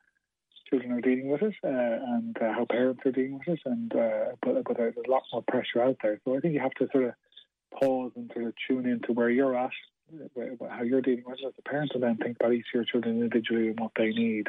children 0.68 0.92
are 0.92 1.00
dealing 1.00 1.28
with 1.28 1.42
it 1.42 1.54
uh, 1.64 1.68
and 1.68 2.36
uh, 2.40 2.52
how 2.52 2.66
parents 2.68 3.00
are 3.06 3.12
dealing 3.12 3.38
with 3.38 3.48
it, 3.48 3.60
and 3.64 3.94
uh, 3.94 4.36
but 4.42 4.64
but 4.64 4.76
there's 4.76 4.94
a 4.96 5.10
lot 5.10 5.22
more 5.32 5.42
pressure 5.48 5.82
out 5.82 5.96
there. 6.02 6.20
So 6.24 6.36
I 6.36 6.40
think 6.40 6.54
you 6.54 6.60
have 6.60 6.74
to 6.74 6.88
sort 6.92 7.04
of 7.04 7.12
pause 7.78 8.12
and 8.16 8.30
sort 8.34 8.46
of 8.46 8.54
tune 8.66 8.86
into 8.86 9.12
where 9.12 9.30
you're 9.30 9.56
at, 9.56 9.70
how 10.70 10.82
you're 10.82 11.02
dealing 11.02 11.24
with 11.26 11.38
it 11.42 11.46
as 11.46 11.54
a 11.58 11.68
parent, 11.68 11.92
and 11.94 12.02
then 12.02 12.16
think 12.16 12.36
about 12.38 12.52
each 12.52 12.66
of 12.72 12.74
your 12.74 12.84
children 12.84 13.22
individually 13.22 13.68
and 13.68 13.80
what 13.80 13.92
they 13.96 14.10
need. 14.10 14.48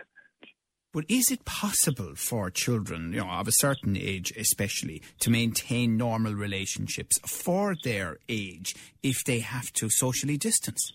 But 0.91 1.05
is 1.08 1.29
it 1.29 1.46
possible 1.46 2.15
for 2.15 2.50
children, 2.50 3.13
you 3.13 3.19
know, 3.19 3.29
of 3.29 3.48
a 3.48 3.51
certain 3.51 3.96
age 3.96 4.34
especially, 4.36 5.03
to 5.19 5.29
maintain 5.29 5.98
normal 5.98 6.34
relationships 6.34 7.19
for 7.27 7.75
their 7.84 8.17
age 8.27 8.75
if 9.03 9.24
they 9.24 9.39
have 9.39 9.72
to 9.74 9.89
socially 9.89 10.38
distance? 10.38 10.93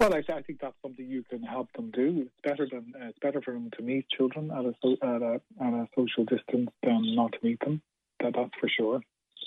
Well, 0.00 0.12
I, 0.12 0.18
I 0.18 0.42
think 0.42 0.60
that's 0.60 0.74
something 0.82 1.06
you 1.06 1.22
can 1.22 1.42
help 1.42 1.72
them 1.72 1.90
do. 1.92 2.26
It's 2.26 2.40
better 2.42 2.68
than 2.70 2.92
uh, 3.00 3.06
it's 3.06 3.18
better 3.20 3.40
for 3.40 3.54
them 3.54 3.70
to 3.78 3.82
meet 3.82 4.06
children 4.10 4.50
at 4.50 4.64
a, 4.64 4.74
so, 4.82 4.96
at 5.02 5.22
a 5.22 5.40
at 5.60 5.72
a 5.72 5.86
social 5.96 6.24
distance 6.24 6.70
than 6.82 7.14
not 7.14 7.32
to 7.32 7.38
meet 7.42 7.60
them. 7.60 7.80
That 8.20 8.34
that's 8.34 8.50
for 8.60 8.68
sure. 8.68 9.00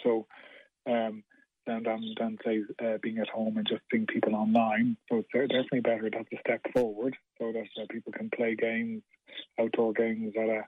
So, 0.04 0.25
um, 0.88 1.24
than 1.68 1.84
than, 1.84 2.16
than 2.18 2.38
say 2.44 2.62
uh, 2.84 2.98
being 3.04 3.20
at 3.20 3.28
home 3.30 3.58
and 3.58 3.68
just 3.68 3.82
seeing 3.92 4.08
people 4.08 4.36
online. 4.36 4.98
So 5.12 5.18
it's 5.18 5.30
definitely 5.32 5.82
better. 5.82 6.10
That's 6.10 6.32
a 6.34 6.39
step 6.39 6.62
forward, 6.74 7.16
so 7.38 7.51
that 7.51 7.68
uh, 7.80 7.86
people 7.92 8.12
can 8.12 8.32
play 8.36 8.56
games, 8.56 9.04
outdoor 9.59 9.93
games 9.93 10.33
at 10.38 10.50
a, 10.50 10.65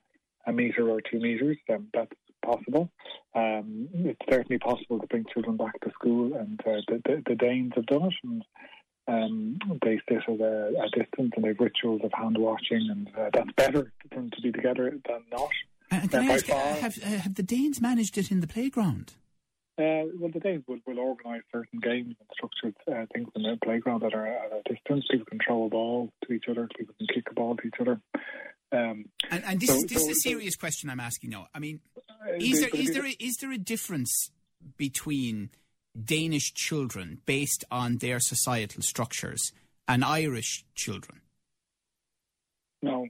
a 0.47 0.53
meter 0.53 0.89
or 0.89 1.01
two 1.01 1.19
meters. 1.19 1.57
Um, 1.69 1.87
that's 1.93 2.11
possible. 2.45 2.89
Um, 3.35 3.89
it's 3.93 4.19
certainly 4.29 4.57
possible 4.57 4.99
to 4.99 5.07
bring 5.07 5.25
children 5.33 5.57
back 5.57 5.79
to 5.81 5.91
school, 5.91 6.33
and 6.35 6.59
uh, 6.61 6.81
the, 6.87 7.01
the, 7.05 7.23
the 7.27 7.35
Danes 7.35 7.73
have 7.75 7.85
done 7.85 8.05
it. 8.05 8.13
And 8.23 8.43
um, 9.07 9.59
they 9.83 9.99
sit 10.07 10.19
at 10.27 10.39
a, 10.39 10.67
a, 10.67 10.89
distance 10.89 11.31
and 11.35 11.43
they 11.43 11.49
have 11.49 11.59
rituals 11.59 12.01
of 12.03 12.11
hand 12.13 12.37
washing, 12.37 12.87
and 12.89 13.09
uh, 13.17 13.29
that's 13.33 13.51
better 13.57 13.91
for 14.01 14.15
them 14.15 14.29
to 14.31 14.41
be 14.41 14.51
together 14.51 14.91
than 15.07 15.21
not. 15.31 15.49
And 15.89 16.09
can 16.09 16.29
I 16.29 16.33
ask, 16.33 16.45
have, 16.45 16.97
uh, 17.03 17.07
have 17.07 17.35
the 17.35 17.43
Danes 17.43 17.81
managed 17.81 18.17
it 18.17 18.31
in 18.31 18.39
the 18.39 18.47
playground? 18.47 19.13
Uh, 19.77 20.05
well, 20.19 20.29
the 20.31 20.39
Danes 20.39 20.63
will, 20.67 20.79
will 20.85 20.99
organise 20.99 21.41
certain 21.51 21.79
games 21.79 22.15
and 22.19 22.29
structured 22.33 22.75
uh, 22.87 23.05
things 23.13 23.27
in 23.35 23.41
the 23.41 23.57
playground 23.63 24.01
that 24.01 24.13
are 24.13 24.27
at 24.27 24.51
a 24.51 24.73
distance. 24.73 25.05
People 25.09 25.25
can 25.25 25.39
throw 25.45 25.65
a 25.65 25.69
ball 25.69 26.09
to 26.25 26.33
each 26.33 26.45
other, 26.49 26.67
people 26.77 26.93
can 26.97 27.07
kick 27.07 27.27
a 27.31 27.33
ball 27.33 27.55
to 27.57 27.67
each 27.67 27.79
other. 27.79 27.99
Um, 28.71 29.05
and, 29.29 29.43
and, 29.45 29.59
this, 29.59 29.69
so, 29.69 29.75
is, 29.75 29.83
this 29.83 30.03
so, 30.03 30.09
is 30.09 30.17
a 30.17 30.19
serious 30.21 30.53
so, 30.53 30.59
question 30.59 30.89
I'm 30.89 30.99
asking 30.99 31.31
now. 31.31 31.47
I 31.53 31.59
mean, 31.59 31.81
uh, 31.97 32.33
is 32.39 32.61
there, 32.61 32.69
is, 32.73 32.93
there 32.93 33.05
a, 33.05 33.15
is 33.19 33.35
there 33.41 33.51
a 33.51 33.57
difference 33.57 34.31
between 34.77 35.49
Danish 36.01 36.53
children 36.53 37.19
based 37.25 37.65
on 37.69 37.97
their 37.97 38.19
societal 38.19 38.81
structures 38.81 39.51
and 39.87 40.05
Irish 40.05 40.63
children? 40.73 41.21
No. 42.81 43.07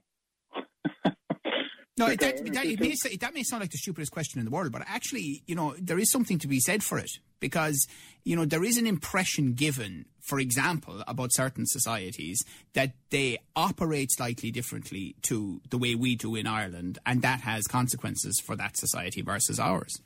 No, 1.98 2.08
that, 2.08 2.20
that, 2.20 2.66
it 2.66 2.80
may, 2.80 2.96
that 3.18 3.34
may 3.34 3.44
sound 3.44 3.62
like 3.62 3.72
the 3.72 3.78
stupidest 3.78 4.12
question 4.12 4.40
in 4.40 4.46
the 4.46 4.52
world, 4.52 4.72
but 4.72 4.84
actually, 4.88 5.44
you 5.46 5.56
know, 5.56 5.76
there 5.78 6.00
is 6.00 6.10
something 6.10 6.40
to 6.40 6.48
be 6.48 6.60
said 6.60 6.84
for 6.84 6.98
it 6.98 7.12
because, 7.40 7.86
you 8.24 8.36
know, 8.36 8.46
there 8.46 8.64
is 8.64 8.78
an 8.78 8.88
impression 8.88 9.54
given, 9.54 10.06
for 10.22 10.40
example, 10.40 11.04
about 11.06 11.34
certain 11.34 11.66
societies 11.66 12.44
that 12.74 12.94
they 13.10 13.40
operate 13.56 14.10
slightly 14.12 14.52
differently 14.52 15.16
to 15.24 15.60
the 15.70 15.78
way 15.78 15.94
we 15.94 16.16
do 16.16 16.36
in 16.36 16.48
Ireland, 16.48 16.98
and 17.06 17.22
that 17.24 17.42
has 17.42 17.68
consequences 17.68 18.40
for 18.40 18.56
that 18.56 18.78
society 18.78 19.22
versus 19.22 19.60
ours. 19.60 20.02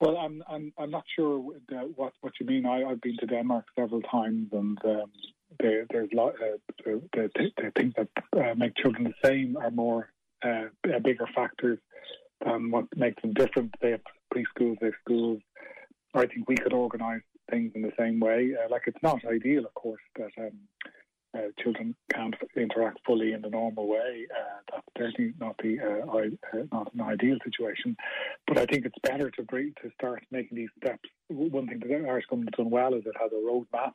Well, 0.00 0.16
I'm 0.16 0.42
I'm 0.48 0.72
I'm 0.78 0.90
not 0.90 1.04
sure 1.14 1.38
what 1.38 2.12
what 2.22 2.32
you 2.40 2.46
mean. 2.46 2.66
I, 2.66 2.80
have 2.88 3.00
been 3.00 3.16
to 3.18 3.26
Denmark 3.26 3.66
several 3.78 4.02
times, 4.02 4.48
and 4.52 4.76
um, 4.84 5.12
there, 5.60 5.86
there's 5.90 6.08
lot. 6.12 6.34
Uh, 6.34 6.58
the, 6.84 7.02
the, 7.12 7.50
the 7.56 7.72
things 7.76 7.94
that 7.96 8.08
uh, 8.36 8.54
make 8.54 8.76
children 8.76 9.04
the 9.04 9.28
same 9.28 9.56
are 9.56 9.70
more 9.70 10.10
uh, 10.44 10.64
bigger 11.02 11.28
factors 11.34 11.78
than 12.44 12.70
what 12.70 12.86
makes 12.96 13.20
them 13.22 13.32
different. 13.32 13.74
They 13.80 13.92
have 13.92 14.00
preschools, 14.34 14.78
they 14.80 14.86
have 14.86 14.94
schools. 15.04 15.40
I 16.14 16.26
think 16.26 16.48
we 16.48 16.56
could 16.56 16.72
organise 16.72 17.22
things 17.50 17.72
in 17.74 17.82
the 17.82 17.92
same 17.98 18.20
way. 18.20 18.54
Uh, 18.54 18.68
like 18.70 18.82
it's 18.86 19.02
not 19.02 19.24
ideal, 19.24 19.64
of 19.64 19.74
course, 19.74 20.02
that 20.16 20.30
um, 20.38 20.52
uh, 21.34 21.48
children 21.62 21.94
can't 22.12 22.34
interact 22.56 22.98
fully 23.06 23.32
in 23.32 23.40
the 23.40 23.48
normal 23.48 23.86
way. 23.86 24.26
Uh, 24.30 24.60
that's 24.70 24.86
certainly 24.98 25.32
not 25.40 25.56
the 25.62 25.78
not 26.70 26.92
an 26.92 27.00
ideal 27.00 27.38
situation. 27.44 27.96
But 28.46 28.58
I 28.58 28.66
think 28.66 28.84
it's 28.84 28.98
better 29.02 29.30
to 29.30 29.42
to 29.42 29.90
start 29.94 30.24
making 30.30 30.58
these 30.58 30.68
steps. 30.82 31.08
One 31.28 31.66
thing 31.66 31.80
that 31.80 31.88
the 31.88 32.08
Irish 32.08 32.26
government 32.26 32.54
has 32.54 32.64
done 32.64 32.70
well 32.70 32.94
is 32.94 33.04
it 33.06 33.16
has 33.18 33.30
a 33.32 33.36
roadmap 33.36 33.94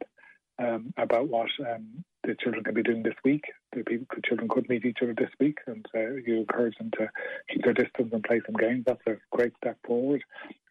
um, 0.60 0.94
about 0.98 1.28
what 1.28 1.50
um, 1.60 2.04
the 2.24 2.36
children 2.42 2.64
can 2.64 2.74
be 2.74 2.84
doing 2.84 3.04
this 3.04 3.16
week. 3.24 3.44
The 3.76 3.84
people, 3.84 4.08
the 4.16 4.22
children 4.28 4.50
could 4.50 4.68
meet 4.70 4.86
each 4.86 5.00
other 5.02 5.14
this 5.14 5.30
week, 5.40 5.58
and 5.68 5.86
uh, 5.96 6.16
you 6.26 6.38
encourage 6.38 6.78
them 6.78 6.92
to 6.98 7.10
keep 7.50 7.64
their 7.64 7.74
distance 7.74 8.10
and 8.12 8.24
play 8.24 8.42
some 8.46 8.56
games. 8.56 8.84
That's 8.86 9.02
a 9.08 9.18
great 9.32 9.54
step 9.58 9.78
forward. 9.86 10.24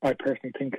I 0.02 0.14
personally 0.14 0.52
think 0.58 0.74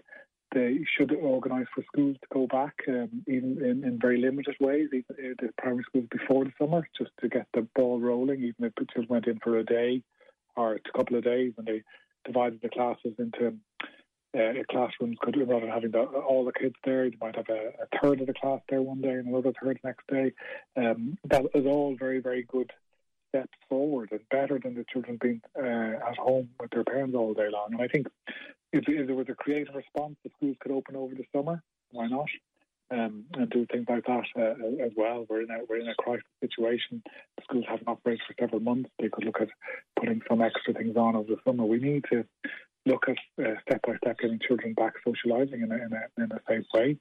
they 0.53 0.79
should 0.97 1.11
organise 1.13 1.67
for 1.73 1.83
schools 1.91 2.15
to 2.21 2.27
go 2.33 2.47
back, 2.47 2.73
um, 2.87 3.23
even 3.27 3.57
in, 3.63 3.83
in, 3.83 3.99
very 3.99 4.21
limited 4.21 4.55
ways, 4.59 4.87
even 4.93 5.35
the 5.39 5.49
primary 5.57 5.83
schools 5.89 6.05
before 6.09 6.45
the 6.45 6.51
summer, 6.59 6.87
just 6.97 7.11
to 7.21 7.27
get 7.27 7.47
the 7.53 7.67
ball 7.75 7.99
rolling. 7.99 8.39
Even 8.39 8.65
if 8.65 8.73
the 8.75 8.85
children 8.93 9.07
went 9.09 9.27
in 9.27 9.39
for 9.39 9.57
a 9.57 9.65
day 9.65 10.01
or 10.55 10.75
a 10.75 10.97
couple 10.97 11.17
of 11.17 11.23
days, 11.23 11.53
and 11.57 11.67
they 11.67 11.83
divided 12.25 12.61
the 12.61 12.69
classes 12.69 13.13
into 13.19 13.55
uh, 14.37 14.63
classrooms, 14.69 15.17
could 15.21 15.37
rather 15.37 15.61
than 15.61 15.69
having 15.69 15.91
the, 15.91 15.99
all 15.99 16.45
the 16.45 16.51
kids 16.51 16.75
there, 16.85 17.05
you 17.05 17.17
might 17.19 17.35
have 17.35 17.49
a, 17.49 17.71
a, 17.81 17.99
third 18.01 18.21
of 18.21 18.27
the 18.27 18.33
class 18.33 18.59
there 18.69 18.81
one 18.81 19.01
day 19.01 19.09
and 19.09 19.27
another 19.27 19.53
third 19.61 19.79
next 19.83 20.05
day. 20.07 20.33
Um, 20.75 21.17
that 21.25 21.45
is 21.55 21.65
all 21.65 21.95
very, 21.97 22.19
very 22.19 22.43
good 22.43 22.71
steps 23.29 23.57
forward 23.69 24.09
and 24.11 24.21
better 24.29 24.59
than 24.59 24.75
the 24.75 24.85
children 24.91 25.17
being 25.21 25.41
uh, 25.57 26.09
at 26.09 26.17
home 26.17 26.49
with 26.59 26.71
their 26.71 26.83
parents 26.83 27.15
all 27.15 27.33
day 27.33 27.49
long. 27.51 27.69
And 27.71 27.81
I 27.81 27.87
think 27.87 28.07
if, 28.73 28.83
if 28.87 29.07
there 29.07 29.15
was 29.15 29.29
a 29.29 29.35
creative 29.35 29.75
response, 29.75 30.15
the 30.23 30.29
schools 30.37 30.57
could 30.59 30.71
open 30.71 30.95
over 30.95 31.15
the 31.15 31.25
summer. 31.35 31.61
Why 31.91 32.07
not? 32.07 32.27
Um, 32.89 33.25
and 33.33 33.49
do 33.49 33.65
things 33.65 33.85
like 33.89 34.05
that 34.05 34.23
uh, 34.37 34.85
as 34.85 34.91
well. 34.95 35.25
We're 35.29 35.41
in 35.41 35.51
a 35.51 35.57
we're 35.67 35.79
in 35.79 35.89
a 35.89 35.95
crisis 35.95 36.23
situation. 36.39 37.03
The 37.35 37.43
schools 37.43 37.65
haven't 37.67 37.87
operated 37.87 38.21
for 38.25 38.35
several 38.39 38.61
months. 38.61 38.89
They 38.97 39.09
could 39.09 39.25
look 39.25 39.41
at 39.41 39.49
putting 39.99 40.21
some 40.29 40.41
extra 40.41 40.73
things 40.73 40.95
on 40.95 41.17
over 41.17 41.27
the 41.27 41.37
summer. 41.45 41.65
We 41.65 41.79
need 41.79 42.05
to 42.13 42.23
look 42.87 43.05
at 43.07 43.17
uh, 43.43 43.55
step 43.61 43.81
by 43.85 43.95
step 43.97 44.17
getting 44.19 44.39
children 44.47 44.73
back 44.73 44.93
socialising 45.05 45.63
in 45.63 45.71
a, 45.71 45.75
in 45.75 45.91
a 45.93 46.23
in 46.23 46.31
a 46.31 46.39
safe 46.47 46.65
way. 46.73 46.97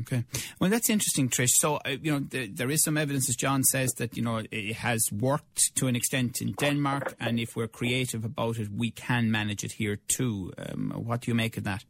Okay. 0.00 0.24
Well, 0.60 0.70
that's 0.70 0.90
interesting, 0.90 1.28
Trish. 1.28 1.52
So, 1.54 1.76
uh, 1.76 1.96
you 2.02 2.12
know, 2.12 2.20
the, 2.20 2.48
there 2.48 2.70
is 2.70 2.82
some 2.82 2.98
evidence, 2.98 3.28
as 3.28 3.36
John 3.36 3.62
says, 3.64 3.90
that, 3.98 4.16
you 4.16 4.22
know, 4.22 4.42
it 4.50 4.74
has 4.74 5.00
worked 5.10 5.74
to 5.76 5.86
an 5.88 5.96
extent 5.96 6.40
in 6.40 6.52
Denmark, 6.52 7.14
and 7.18 7.40
if 7.40 7.56
we're 7.56 7.68
creative 7.68 8.24
about 8.24 8.58
it, 8.58 8.68
we 8.70 8.90
can 8.90 9.30
manage 9.30 9.64
it 9.64 9.72
here 9.72 9.98
too. 10.08 10.52
Um, 10.58 10.92
what 10.94 11.22
do 11.22 11.30
you 11.30 11.34
make 11.34 11.56
of 11.56 11.64
that? 11.64 11.84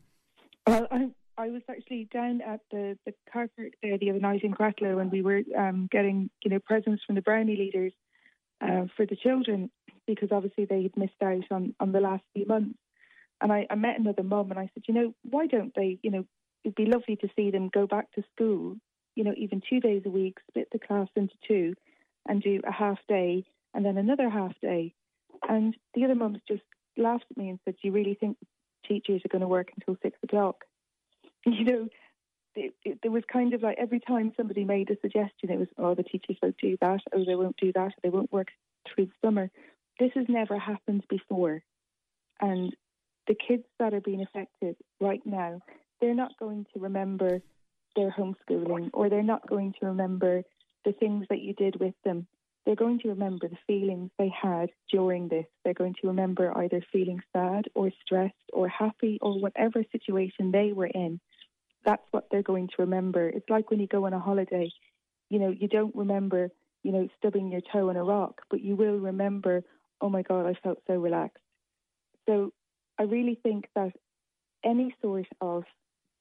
Well, 0.66 0.86
I, 0.90 1.08
I 1.36 1.50
was 1.50 1.62
actually 1.68 2.08
down 2.12 2.40
at 2.42 2.60
the, 2.70 2.96
the 3.06 3.12
car 3.32 3.48
park 3.56 3.72
there 3.82 3.98
the 3.98 4.10
other 4.10 4.20
night 4.20 4.44
in 4.44 4.52
Gratlow, 4.54 5.00
and 5.00 5.10
we 5.10 5.22
were 5.22 5.42
um, 5.58 5.88
getting, 5.90 6.30
you 6.44 6.50
know, 6.50 6.60
presents 6.64 7.02
from 7.04 7.16
the 7.16 7.22
Brownie 7.22 7.56
leaders 7.56 7.92
uh, 8.60 8.86
for 8.96 9.06
the 9.06 9.16
children 9.16 9.70
because 10.06 10.30
obviously 10.32 10.64
they 10.64 10.82
had 10.82 10.96
missed 10.96 11.22
out 11.22 11.44
on, 11.50 11.74
on 11.80 11.92
the 11.92 12.00
last 12.00 12.22
few 12.34 12.46
months. 12.46 12.78
And 13.40 13.52
I, 13.52 13.66
I 13.70 13.74
met 13.74 13.98
another 13.98 14.22
mum 14.22 14.50
and 14.50 14.58
I 14.58 14.70
said, 14.74 14.84
you 14.86 14.94
know, 14.94 15.14
why 15.22 15.46
don't 15.46 15.74
they, 15.74 15.98
you 16.02 16.10
know, 16.10 16.24
it'd 16.64 16.74
be 16.74 16.86
lovely 16.86 17.16
to 17.16 17.28
see 17.36 17.50
them 17.50 17.70
go 17.72 17.86
back 17.86 18.10
to 18.12 18.24
school, 18.34 18.76
you 19.14 19.24
know, 19.24 19.34
even 19.36 19.62
two 19.68 19.80
days 19.80 20.02
a 20.04 20.10
week, 20.10 20.38
split 20.48 20.68
the 20.72 20.78
class 20.78 21.08
into 21.16 21.34
two 21.46 21.74
and 22.28 22.42
do 22.42 22.60
a 22.66 22.72
half 22.72 22.98
day 23.08 23.44
and 23.74 23.84
then 23.84 23.96
another 23.96 24.28
half 24.28 24.52
day. 24.60 24.94
And 25.48 25.76
the 25.94 26.04
other 26.04 26.14
mums 26.14 26.38
just 26.46 26.62
laughed 26.96 27.24
at 27.30 27.36
me 27.36 27.48
and 27.48 27.58
said, 27.64 27.74
Do 27.74 27.88
you 27.88 27.92
really 27.92 28.14
think 28.14 28.36
teachers 28.86 29.22
are 29.24 29.28
going 29.28 29.40
to 29.42 29.48
work 29.48 29.70
until 29.76 29.96
six 30.02 30.18
o'clock? 30.22 30.56
You 31.46 31.64
know, 31.64 31.88
it, 32.54 32.74
there 33.02 33.10
was 33.10 33.22
kind 33.32 33.54
of 33.54 33.62
like 33.62 33.78
every 33.78 34.00
time 34.00 34.32
somebody 34.36 34.64
made 34.64 34.90
a 34.90 35.00
suggestion, 35.00 35.50
it 35.50 35.58
was, 35.58 35.68
Oh, 35.78 35.94
the 35.94 36.02
teachers 36.02 36.36
won't 36.42 36.58
do 36.58 36.76
that, 36.82 37.00
oh, 37.14 37.24
they 37.24 37.34
won't 37.34 37.56
do 37.56 37.72
that, 37.74 37.92
they 38.02 38.10
won't 38.10 38.30
work 38.30 38.48
through 38.86 39.06
the 39.06 39.26
summer. 39.26 39.50
This 39.98 40.10
has 40.16 40.26
never 40.28 40.58
happened 40.58 41.04
before. 41.08 41.62
And 42.42 42.76
the 43.26 43.34
kids 43.34 43.64
that 43.78 43.94
are 43.94 44.00
being 44.00 44.22
affected 44.22 44.76
right 45.00 45.22
now, 45.24 45.60
they're 46.00 46.14
not 46.14 46.38
going 46.38 46.66
to 46.74 46.80
remember 46.80 47.42
their 47.96 48.10
homeschooling 48.10 48.90
or 48.92 49.08
they're 49.08 49.22
not 49.22 49.48
going 49.48 49.74
to 49.80 49.86
remember 49.86 50.42
the 50.84 50.92
things 50.92 51.26
that 51.28 51.40
you 51.40 51.54
did 51.54 51.78
with 51.78 51.94
them. 52.04 52.26
They're 52.64 52.76
going 52.76 53.00
to 53.00 53.08
remember 53.08 53.48
the 53.48 53.56
feelings 53.66 54.10
they 54.18 54.30
had 54.30 54.70
during 54.90 55.28
this. 55.28 55.46
They're 55.64 55.74
going 55.74 55.94
to 56.02 56.08
remember 56.08 56.56
either 56.56 56.84
feeling 56.92 57.20
sad 57.32 57.66
or 57.74 57.90
stressed 58.04 58.34
or 58.52 58.68
happy 58.68 59.18
or 59.22 59.40
whatever 59.40 59.82
situation 59.90 60.50
they 60.52 60.72
were 60.72 60.86
in. 60.86 61.20
That's 61.84 62.02
what 62.10 62.26
they're 62.30 62.42
going 62.42 62.68
to 62.68 62.74
remember. 62.78 63.28
It's 63.28 63.48
like 63.48 63.70
when 63.70 63.80
you 63.80 63.86
go 63.86 64.06
on 64.06 64.12
a 64.12 64.20
holiday, 64.20 64.70
you 65.30 65.38
know, 65.38 65.48
you 65.48 65.68
don't 65.68 65.94
remember, 65.96 66.50
you 66.82 66.92
know, 66.92 67.08
stubbing 67.18 67.50
your 67.50 67.62
toe 67.72 67.88
on 67.88 67.96
a 67.96 68.04
rock, 68.04 68.42
but 68.50 68.60
you 68.60 68.76
will 68.76 68.98
remember, 68.98 69.62
oh 70.00 70.10
my 70.10 70.22
God, 70.22 70.46
I 70.46 70.54
felt 70.62 70.78
so 70.86 70.94
relaxed. 70.94 71.42
So 72.28 72.52
I 73.00 73.04
really 73.04 73.40
think 73.42 73.66
that 73.74 73.92
any 74.64 74.94
sort 75.02 75.26
of 75.40 75.64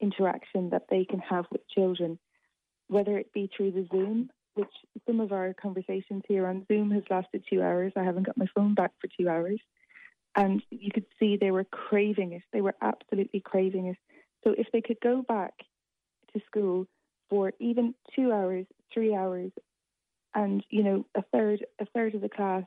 interaction 0.02 0.72
that 0.72 0.86
they 0.90 1.06
can 1.06 1.20
have 1.20 1.46
with 1.52 1.68
children, 1.70 2.18
whether 2.88 3.18
it 3.18 3.34
be 3.34 3.52
through 3.56 3.72
the 3.72 3.88
Zoom 3.92 4.32
which 4.60 4.74
some 5.08 5.22
of 5.22 5.32
our 5.32 5.54
conversations 5.54 6.24
here 6.28 6.46
on 6.46 6.66
Zoom 6.68 6.92
has 6.92 7.04
lasted 7.10 7.46
two 7.50 7.62
hours. 7.62 7.94
I 7.96 8.04
haven't 8.04 8.26
got 8.26 8.38
my 8.38 8.48
phone 8.54 8.74
back 8.74 8.92
for 9.00 9.08
two 9.08 9.30
hours. 9.30 9.60
And 10.36 10.62
you 10.70 10.92
could 10.94 11.06
see 11.18 11.38
they 11.38 11.52
were 11.52 11.64
craving 11.64 12.34
it. 12.34 12.44
They 12.52 12.62
were 12.62 12.76
absolutely 12.82 13.40
craving 13.40 13.88
it. 13.88 13.98
So 14.44 14.54
if 14.58 14.68
they 14.72 14.82
could 14.82 15.00
go 15.02 15.22
back 15.22 15.54
to 16.34 16.42
school 16.46 16.88
for 17.30 17.54
even 17.60 17.96
two 18.16 18.32
hours, 18.34 18.66
three 18.94 19.16
hours, 19.16 19.52
and 20.36 20.64
you 20.70 20.84
know 20.84 21.06
a 21.16 21.24
third 21.34 21.66
a 21.80 21.86
third 21.86 22.14
of 22.14 22.22
the 22.22 22.30
class, 22.30 22.64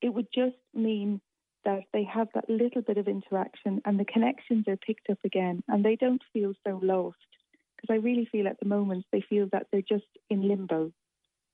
it 0.00 0.10
would 0.10 0.28
just 0.32 0.56
mean 0.72 1.20
that 1.66 1.82
they 1.92 2.04
have 2.04 2.28
that 2.34 2.48
little 2.48 2.80
bit 2.80 2.96
of 2.96 3.06
interaction 3.08 3.82
and 3.84 4.00
the 4.00 4.04
connections 4.06 4.66
are 4.68 4.76
picked 4.78 5.10
up 5.10 5.18
again, 5.24 5.62
and 5.68 5.84
they 5.84 5.96
don't 5.96 6.22
feel 6.32 6.54
so 6.66 6.80
lost. 6.82 7.18
Because 7.76 7.92
I 7.92 7.98
really 8.02 8.26
feel 8.32 8.48
at 8.48 8.58
the 8.58 8.66
moment 8.68 9.04
they 9.12 9.20
feel 9.28 9.48
that 9.52 9.66
they're 9.70 9.82
just 9.82 10.06
in 10.30 10.48
limbo. 10.48 10.92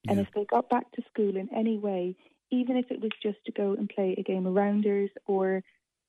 And 0.08 0.20
if 0.20 0.28
they 0.34 0.44
got 0.44 0.68
back 0.68 0.90
to 0.92 1.02
school 1.12 1.36
in 1.36 1.48
any 1.54 1.78
way, 1.78 2.14
even 2.50 2.76
if 2.76 2.90
it 2.90 3.00
was 3.00 3.10
just 3.22 3.38
to 3.46 3.52
go 3.52 3.72
and 3.74 3.88
play 3.88 4.14
a 4.16 4.22
game 4.22 4.46
of 4.46 4.54
rounders 4.54 5.10
or 5.26 5.56
a 5.56 5.62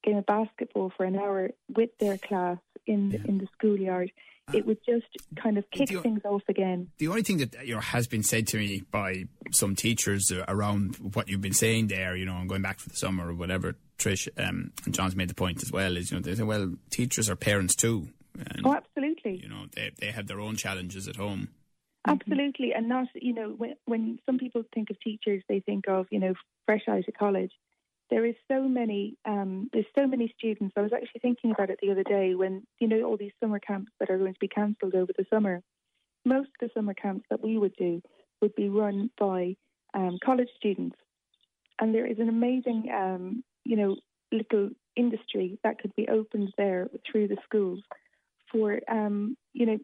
game 0.03 0.17
of 0.17 0.25
basketball 0.25 0.91
for 0.95 1.05
an 1.05 1.15
hour 1.15 1.49
with 1.75 1.91
their 1.99 2.17
class 2.17 2.57
in 2.85 3.11
Yeah. 3.11 3.19
in 3.27 3.37
the 3.37 3.47
schoolyard, 3.57 4.11
it 4.53 4.65
would 4.65 4.79
just 4.85 5.05
kind 5.41 5.57
of 5.57 5.63
kick 5.71 5.87
The 5.89 6.01
things 6.01 6.21
off 6.25 6.43
again. 6.49 6.89
The 6.97 7.07
only 7.07 7.21
thing 7.23 7.37
that 7.37 7.65
you 7.65 7.75
know 7.75 7.79
has 7.81 8.07
been 8.07 8.23
said 8.23 8.45
to 8.47 8.57
me 8.57 8.81
by 8.91 9.25
some 9.51 9.75
teachers 9.75 10.31
uh, 10.31 10.43
around 10.47 10.95
what 11.15 11.29
you've 11.29 11.41
been 11.41 11.53
saying 11.53 11.87
there, 11.87 12.15
you 12.15 12.25
know, 12.25 12.35
and 12.37 12.49
going 12.49 12.61
back 12.61 12.79
for 12.79 12.89
the 12.89 12.95
summer 12.95 13.29
or 13.29 13.33
whatever, 13.33 13.77
Trish 14.03 14.27
um, 14.37 14.71
and 14.85 14.93
John's 14.93 15.15
made 15.15 15.29
the 15.29 15.33
point 15.35 15.63
as 15.63 15.71
well. 15.71 15.95
Is 15.97 16.11
you 16.11 16.17
know 16.17 16.21
they 16.23 16.35
say, 16.35 16.43
well, 16.43 16.73
teachers 16.89 17.29
are 17.29 17.35
parents 17.35 17.75
too, 17.75 18.09
and 18.37 18.65
Oh, 18.65 18.73
absolutely. 18.75 19.39
you 19.41 19.47
know 19.49 19.65
they 19.75 19.91
they 19.99 20.11
have 20.11 20.27
their 20.27 20.39
own 20.41 20.55
challenges 20.57 21.07
at 21.07 21.15
home. 21.15 21.49
Absolutely, 22.05 22.73
and 22.73 22.89
not 22.89 23.07
you 23.15 23.33
know 23.33 23.49
when 23.57 23.75
when 23.85 24.19
some 24.25 24.37
people 24.37 24.63
think 24.73 24.89
of 24.89 24.99
teachers, 24.99 25.41
they 25.47 25.61
think 25.61 25.85
of 25.87 26.07
you 26.11 26.19
know 26.19 26.33
fresh 26.65 26.81
out 26.89 27.07
of 27.07 27.13
college. 27.17 27.51
There 28.09 28.25
is 28.25 28.35
so 28.51 28.67
many 28.67 29.15
um, 29.25 29.69
there's 29.71 29.85
so 29.95 30.05
many 30.05 30.33
students. 30.37 30.73
I 30.75 30.81
was 30.81 30.91
actually 30.93 31.21
thinking 31.21 31.51
about 31.51 31.69
it 31.69 31.79
the 31.81 31.91
other 31.91 32.03
day 32.03 32.35
when 32.35 32.67
you 32.79 32.87
know 32.89 33.03
all 33.03 33.15
these 33.17 33.31
summer 33.39 33.59
camps 33.59 33.91
that 33.99 34.09
are 34.09 34.17
going 34.17 34.33
to 34.33 34.39
be 34.39 34.49
cancelled 34.49 34.95
over 34.95 35.13
the 35.17 35.25
summer. 35.33 35.61
Most 36.25 36.47
of 36.49 36.59
the 36.67 36.69
summer 36.73 36.93
camps 36.93 37.25
that 37.29 37.41
we 37.41 37.57
would 37.57 37.75
do 37.77 38.01
would 38.41 38.55
be 38.55 38.67
run 38.67 39.09
by 39.17 39.55
um, 39.93 40.17
college 40.23 40.49
students, 40.57 40.97
and 41.79 41.95
there 41.95 42.05
is 42.05 42.19
an 42.19 42.27
amazing 42.27 42.89
um, 42.93 43.43
you 43.65 43.75
know 43.75 43.95
little 44.31 44.69
industry 44.95 45.59
that 45.63 45.79
could 45.79 45.95
be 45.95 46.07
opened 46.07 46.53
there 46.57 46.89
through 47.09 47.27
the 47.27 47.37
schools 47.45 47.81
for 48.51 48.79
um, 48.89 49.37
you 49.53 49.65
know 49.65 49.77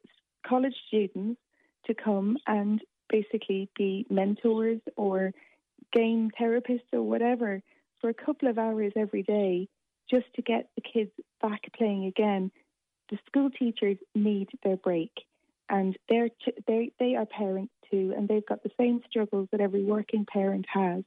college 0.48 0.76
students 0.88 1.40
to 1.86 1.94
come 1.94 2.38
and 2.48 2.82
basically 3.10 3.70
be 3.76 4.06
mentors 4.10 4.80
or 4.96 5.32
game 5.92 6.30
therapists 6.40 6.94
or 6.94 7.02
whatever 7.02 7.62
for 8.00 8.10
a 8.10 8.14
couple 8.14 8.48
of 8.48 8.58
hours 8.58 8.94
every 8.96 9.24
day 9.24 9.68
just 10.10 10.26
to 10.36 10.42
get 10.42 10.70
the 10.76 10.82
kids 10.82 11.12
back 11.42 11.62
playing 11.76 12.06
again. 12.06 12.52
The 13.10 13.18
school 13.28 13.50
teachers 13.50 13.98
need 14.16 14.50
their 14.64 14.78
break 14.78 15.12
and 15.70 15.98
they're 16.08 16.30
they 16.68 16.92
they 17.00 17.16
are 17.16 17.26
parents 17.26 17.74
too 17.90 18.14
and 18.16 18.28
they've 18.28 18.46
got 18.46 18.64
the 18.64 18.72
same 18.80 19.02
struggles 19.10 19.48
that 19.52 19.62
every 19.62 19.84
working 19.84 20.26
parent 20.32 20.66
has. 20.72 21.04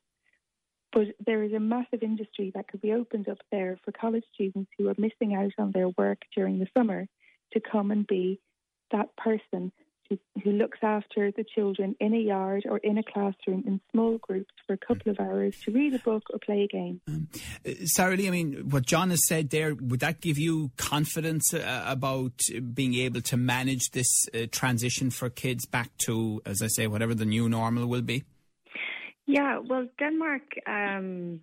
But 0.92 1.08
there 1.24 1.42
is 1.42 1.52
a 1.52 1.60
massive 1.60 2.02
industry 2.02 2.52
that 2.54 2.68
could 2.68 2.82
be 2.82 2.92
opened 2.92 3.28
up 3.28 3.38
there 3.50 3.78
for 3.84 3.92
college 3.92 4.24
students 4.34 4.70
who 4.76 4.88
are 4.88 4.94
missing 4.98 5.34
out 5.34 5.52
on 5.58 5.72
their 5.72 5.88
work 5.88 6.18
during 6.34 6.58
the 6.58 6.66
summer 6.76 7.06
to 7.52 7.60
come 7.60 7.90
and 7.90 8.06
be 8.06 8.40
that 8.90 9.16
person 9.16 9.72
who, 10.08 10.18
who 10.42 10.52
looks 10.52 10.78
after 10.82 11.30
the 11.30 11.44
children 11.54 11.96
in 12.00 12.14
a 12.14 12.18
yard 12.18 12.64
or 12.68 12.78
in 12.78 12.98
a 12.98 13.02
classroom 13.02 13.64
in 13.66 13.80
small 13.90 14.18
groups 14.18 14.52
for 14.66 14.74
a 14.74 14.78
couple 14.78 15.10
of 15.10 15.18
hours 15.18 15.56
to 15.64 15.70
read 15.70 15.94
a 15.94 15.98
book 15.98 16.24
or 16.30 16.38
play 16.38 16.62
a 16.62 16.68
game. 16.68 17.00
Uh, 17.08 17.70
Sarah 17.84 18.16
Lee, 18.16 18.28
I 18.28 18.30
mean, 18.30 18.70
what 18.70 18.86
John 18.86 19.10
has 19.10 19.26
said 19.26 19.50
there, 19.50 19.74
would 19.74 20.00
that 20.00 20.20
give 20.20 20.38
you 20.38 20.70
confidence 20.76 21.54
uh, 21.54 21.84
about 21.86 22.32
being 22.74 22.94
able 22.94 23.22
to 23.22 23.36
manage 23.36 23.90
this 23.92 24.28
uh, 24.34 24.46
transition 24.50 25.10
for 25.10 25.30
kids 25.30 25.66
back 25.66 25.90
to, 26.06 26.42
as 26.44 26.62
I 26.62 26.68
say, 26.68 26.86
whatever 26.86 27.14
the 27.14 27.26
new 27.26 27.48
normal 27.48 27.86
will 27.86 28.02
be? 28.02 28.24
Yeah, 29.26 29.58
well, 29.58 29.86
Denmark 29.98 30.42
um, 30.66 31.40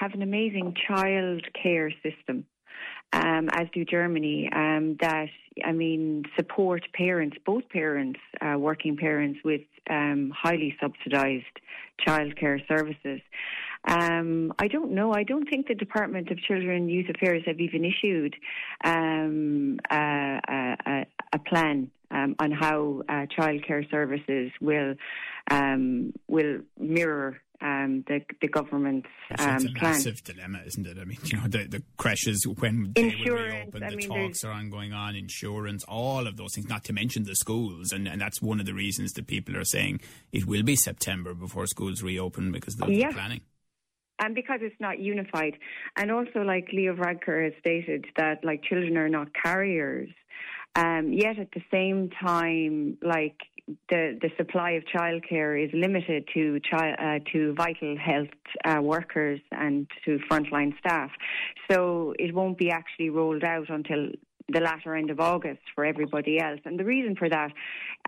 have 0.00 0.14
an 0.14 0.22
amazing 0.22 0.74
child 0.88 1.44
care 1.60 1.90
system, 2.02 2.46
um, 3.12 3.48
as 3.52 3.66
do 3.74 3.84
Germany. 3.84 4.48
Um, 4.54 4.96
that 5.00 5.28
I 5.64 5.72
mean, 5.72 6.24
support 6.36 6.82
parents, 6.94 7.36
both 7.44 7.68
parents, 7.68 8.20
uh, 8.40 8.58
working 8.58 8.96
parents, 8.96 9.40
with 9.44 9.62
um, 9.90 10.32
highly 10.34 10.74
subsidised 10.80 11.44
childcare 12.06 12.66
services. 12.66 13.20
Um, 13.86 14.52
I 14.58 14.68
don't 14.68 14.92
know. 14.92 15.12
I 15.12 15.24
don't 15.24 15.48
think 15.48 15.66
the 15.66 15.74
Department 15.74 16.30
of 16.30 16.38
Children 16.38 16.82
and 16.82 16.90
Youth 16.90 17.10
Affairs 17.14 17.42
have 17.46 17.58
even 17.60 17.84
issued 17.84 18.36
um, 18.84 19.78
a, 19.90 20.40
a, 20.48 20.76
a- 20.86 21.38
plan 21.46 21.90
um, 22.12 22.36
on 22.38 22.52
how 22.52 23.02
uh, 23.08 23.26
childcare 23.36 23.90
services 23.90 24.52
will 24.60 24.94
um, 25.52 26.12
will 26.28 26.60
mirror 26.78 27.40
um, 27.60 28.04
the 28.08 28.20
the 28.40 28.48
government's 28.48 29.08
So 29.28 29.34
it's 29.34 29.64
um, 29.64 29.70
a 29.70 29.78
plan. 29.78 29.92
massive 29.92 30.24
dilemma, 30.24 30.62
isn't 30.66 30.86
it? 30.86 30.98
I 31.00 31.04
mean, 31.04 31.18
you 31.24 31.38
know, 31.38 31.46
the, 31.46 31.64
the 31.68 31.82
creches, 31.96 32.44
when 32.46 32.92
they 32.94 33.04
will 33.04 33.10
Insurance, 33.10 33.74
reopen, 33.74 33.82
I 33.84 33.90
the 33.90 33.96
mean, 33.96 34.08
talks 34.08 34.44
are 34.44 34.50
on 34.50 34.68
going 34.70 34.92
on, 34.92 35.14
insurance, 35.14 35.84
all 35.86 36.26
of 36.26 36.36
those 36.36 36.54
things, 36.54 36.68
not 36.68 36.84
to 36.84 36.92
mention 36.92 37.22
the 37.24 37.36
schools. 37.36 37.92
And, 37.92 38.08
and 38.08 38.20
that's 38.20 38.42
one 38.42 38.58
of 38.60 38.66
the 38.66 38.74
reasons 38.74 39.12
that 39.12 39.26
people 39.28 39.56
are 39.56 39.64
saying 39.64 40.00
it 40.32 40.46
will 40.46 40.64
be 40.64 40.74
September 40.76 41.34
before 41.34 41.66
schools 41.66 42.02
reopen 42.02 42.50
because 42.52 42.74
of 42.80 42.88
the 42.88 43.06
planning. 43.12 43.42
and 44.18 44.34
because 44.34 44.58
it's 44.62 44.80
not 44.80 44.98
unified. 44.98 45.54
And 45.96 46.10
also, 46.10 46.40
like 46.40 46.68
Leo 46.72 46.94
Varadkar 46.94 47.44
has 47.44 47.52
stated, 47.60 48.06
that 48.16 48.44
like 48.44 48.62
children 48.64 48.96
are 48.96 49.08
not 49.08 49.28
carriers. 49.40 50.08
Um, 50.74 51.12
yet 51.12 51.38
at 51.38 51.50
the 51.52 51.62
same 51.70 52.10
time, 52.10 52.96
like 53.02 53.36
the 53.88 54.18
the 54.20 54.30
supply 54.36 54.72
of 54.72 54.84
childcare 54.84 55.62
is 55.62 55.70
limited 55.72 56.28
to 56.34 56.60
chi- 56.68 56.92
uh, 56.92 57.30
to 57.32 57.54
vital 57.54 57.96
health 57.96 58.28
uh, 58.64 58.80
workers 58.82 59.40
and 59.52 59.86
to 60.04 60.18
frontline 60.30 60.76
staff. 60.78 61.10
So 61.70 62.14
it 62.18 62.34
won't 62.34 62.58
be 62.58 62.70
actually 62.70 63.10
rolled 63.10 63.44
out 63.44 63.70
until 63.70 64.08
the 64.48 64.60
latter 64.60 64.94
end 64.96 65.10
of 65.10 65.20
August 65.20 65.60
for 65.74 65.84
everybody 65.84 66.38
else. 66.38 66.60
And 66.64 66.78
the 66.78 66.84
reason 66.84 67.16
for 67.16 67.28
that 67.28 67.52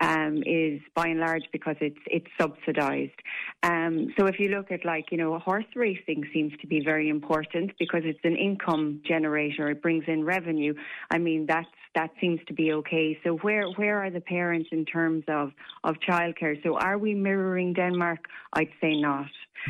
um, 0.01 0.43
is 0.45 0.81
by 0.93 1.07
and 1.07 1.19
large 1.19 1.43
because 1.51 1.75
it's 1.81 1.99
it's 2.07 2.27
subsidised. 2.39 3.19
Um, 3.63 4.13
so 4.17 4.27
if 4.27 4.39
you 4.39 4.49
look 4.49 4.71
at 4.71 4.85
like 4.85 5.05
you 5.11 5.17
know 5.17 5.37
horse 5.39 5.65
racing 5.75 6.23
seems 6.33 6.53
to 6.61 6.67
be 6.67 6.83
very 6.83 7.09
important 7.09 7.71
because 7.79 8.01
it's 8.03 8.19
an 8.23 8.35
income 8.35 9.01
generator. 9.07 9.69
It 9.69 9.81
brings 9.81 10.03
in 10.07 10.23
revenue. 10.25 10.73
I 11.09 11.17
mean 11.17 11.45
that's 11.47 11.67
that 11.95 12.11
seems 12.21 12.39
to 12.47 12.53
be 12.53 12.73
okay. 12.73 13.17
So 13.23 13.37
where 13.37 13.67
where 13.71 14.03
are 14.03 14.09
the 14.09 14.21
parents 14.21 14.69
in 14.71 14.85
terms 14.85 15.23
of 15.27 15.51
of 15.83 15.95
childcare? 16.07 16.61
So 16.63 16.77
are 16.77 16.97
we 16.97 17.13
mirroring 17.13 17.73
Denmark? 17.73 18.19
I'd 18.53 18.69
say 18.81 18.99
not. 18.99 19.27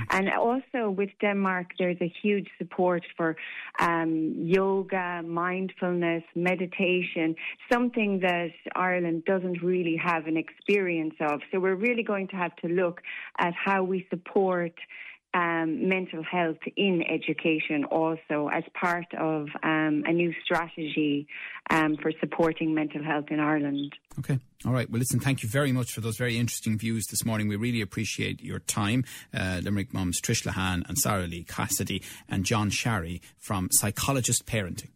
And 0.10 0.30
also 0.30 0.90
with 0.90 1.10
Denmark, 1.22 1.68
there's 1.80 2.02
a 2.02 2.12
huge 2.22 2.50
support 2.58 3.04
for 3.16 3.38
um, 3.80 4.34
yoga, 4.38 5.22
mindfulness, 5.24 6.24
meditation, 6.36 7.36
something 7.72 8.20
that 8.20 8.50
Ireland 8.76 9.24
doesn't 9.26 9.62
really 9.62 9.96
have 10.04 10.28
an 10.28 10.38
experience 10.38 11.16
of. 11.22 11.40
So 11.52 11.60
we're 11.60 11.76
really 11.76 12.04
going 12.04 12.28
to 12.30 12.36
have 12.36 12.56
to 12.58 12.68
look 12.68 13.02
at 13.40 13.54
how 13.54 13.84
we 13.84 14.06
support 14.10 14.74
um, 15.36 15.90
mental 15.90 16.24
health 16.24 16.58
in 16.78 17.04
education 17.04 17.84
also 17.86 18.50
as 18.52 18.64
part 18.74 19.14
of 19.20 19.48
um, 19.64 20.04
a 20.08 20.14
new 20.14 20.34
strategy 20.44 21.28
um, 21.70 21.98
for 22.02 22.12
supporting 22.22 22.74
mental 22.74 23.04
health 23.04 23.26
in 23.30 23.42
Ireland. 23.42 23.94
Okay. 24.18 24.40
All 24.66 24.72
right. 24.72 24.90
Well, 24.90 25.00
listen, 25.00 25.20
thank 25.20 25.44
you 25.44 25.50
very 25.50 25.74
much 25.74 25.92
for 25.92 26.00
those 26.00 26.16
very 26.16 26.38
interesting 26.38 26.78
views 26.78 27.06
this 27.08 27.26
morning. 27.26 27.50
We 27.50 27.58
really 27.58 27.82
appreciate 27.82 28.42
your 28.42 28.60
time. 28.60 29.04
Uh, 29.34 29.60
Limerick 29.62 29.94
mums 29.94 30.22
Trish 30.22 30.46
Lahan 30.50 30.88
and 30.88 30.98
Sarah 30.98 31.28
Lee 31.28 31.44
Cassidy 31.44 32.02
and 32.30 32.46
John 32.46 32.70
Sharry 32.70 33.20
from 33.38 33.68
Psychologist 33.72 34.46
Parenting. 34.46 34.92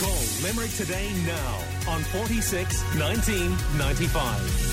Call 0.00 0.42
Limerick 0.42 0.72
today 0.72 1.08
now 1.26 1.64
on 1.88 2.00
46 2.00 2.82
1995. 2.98 4.71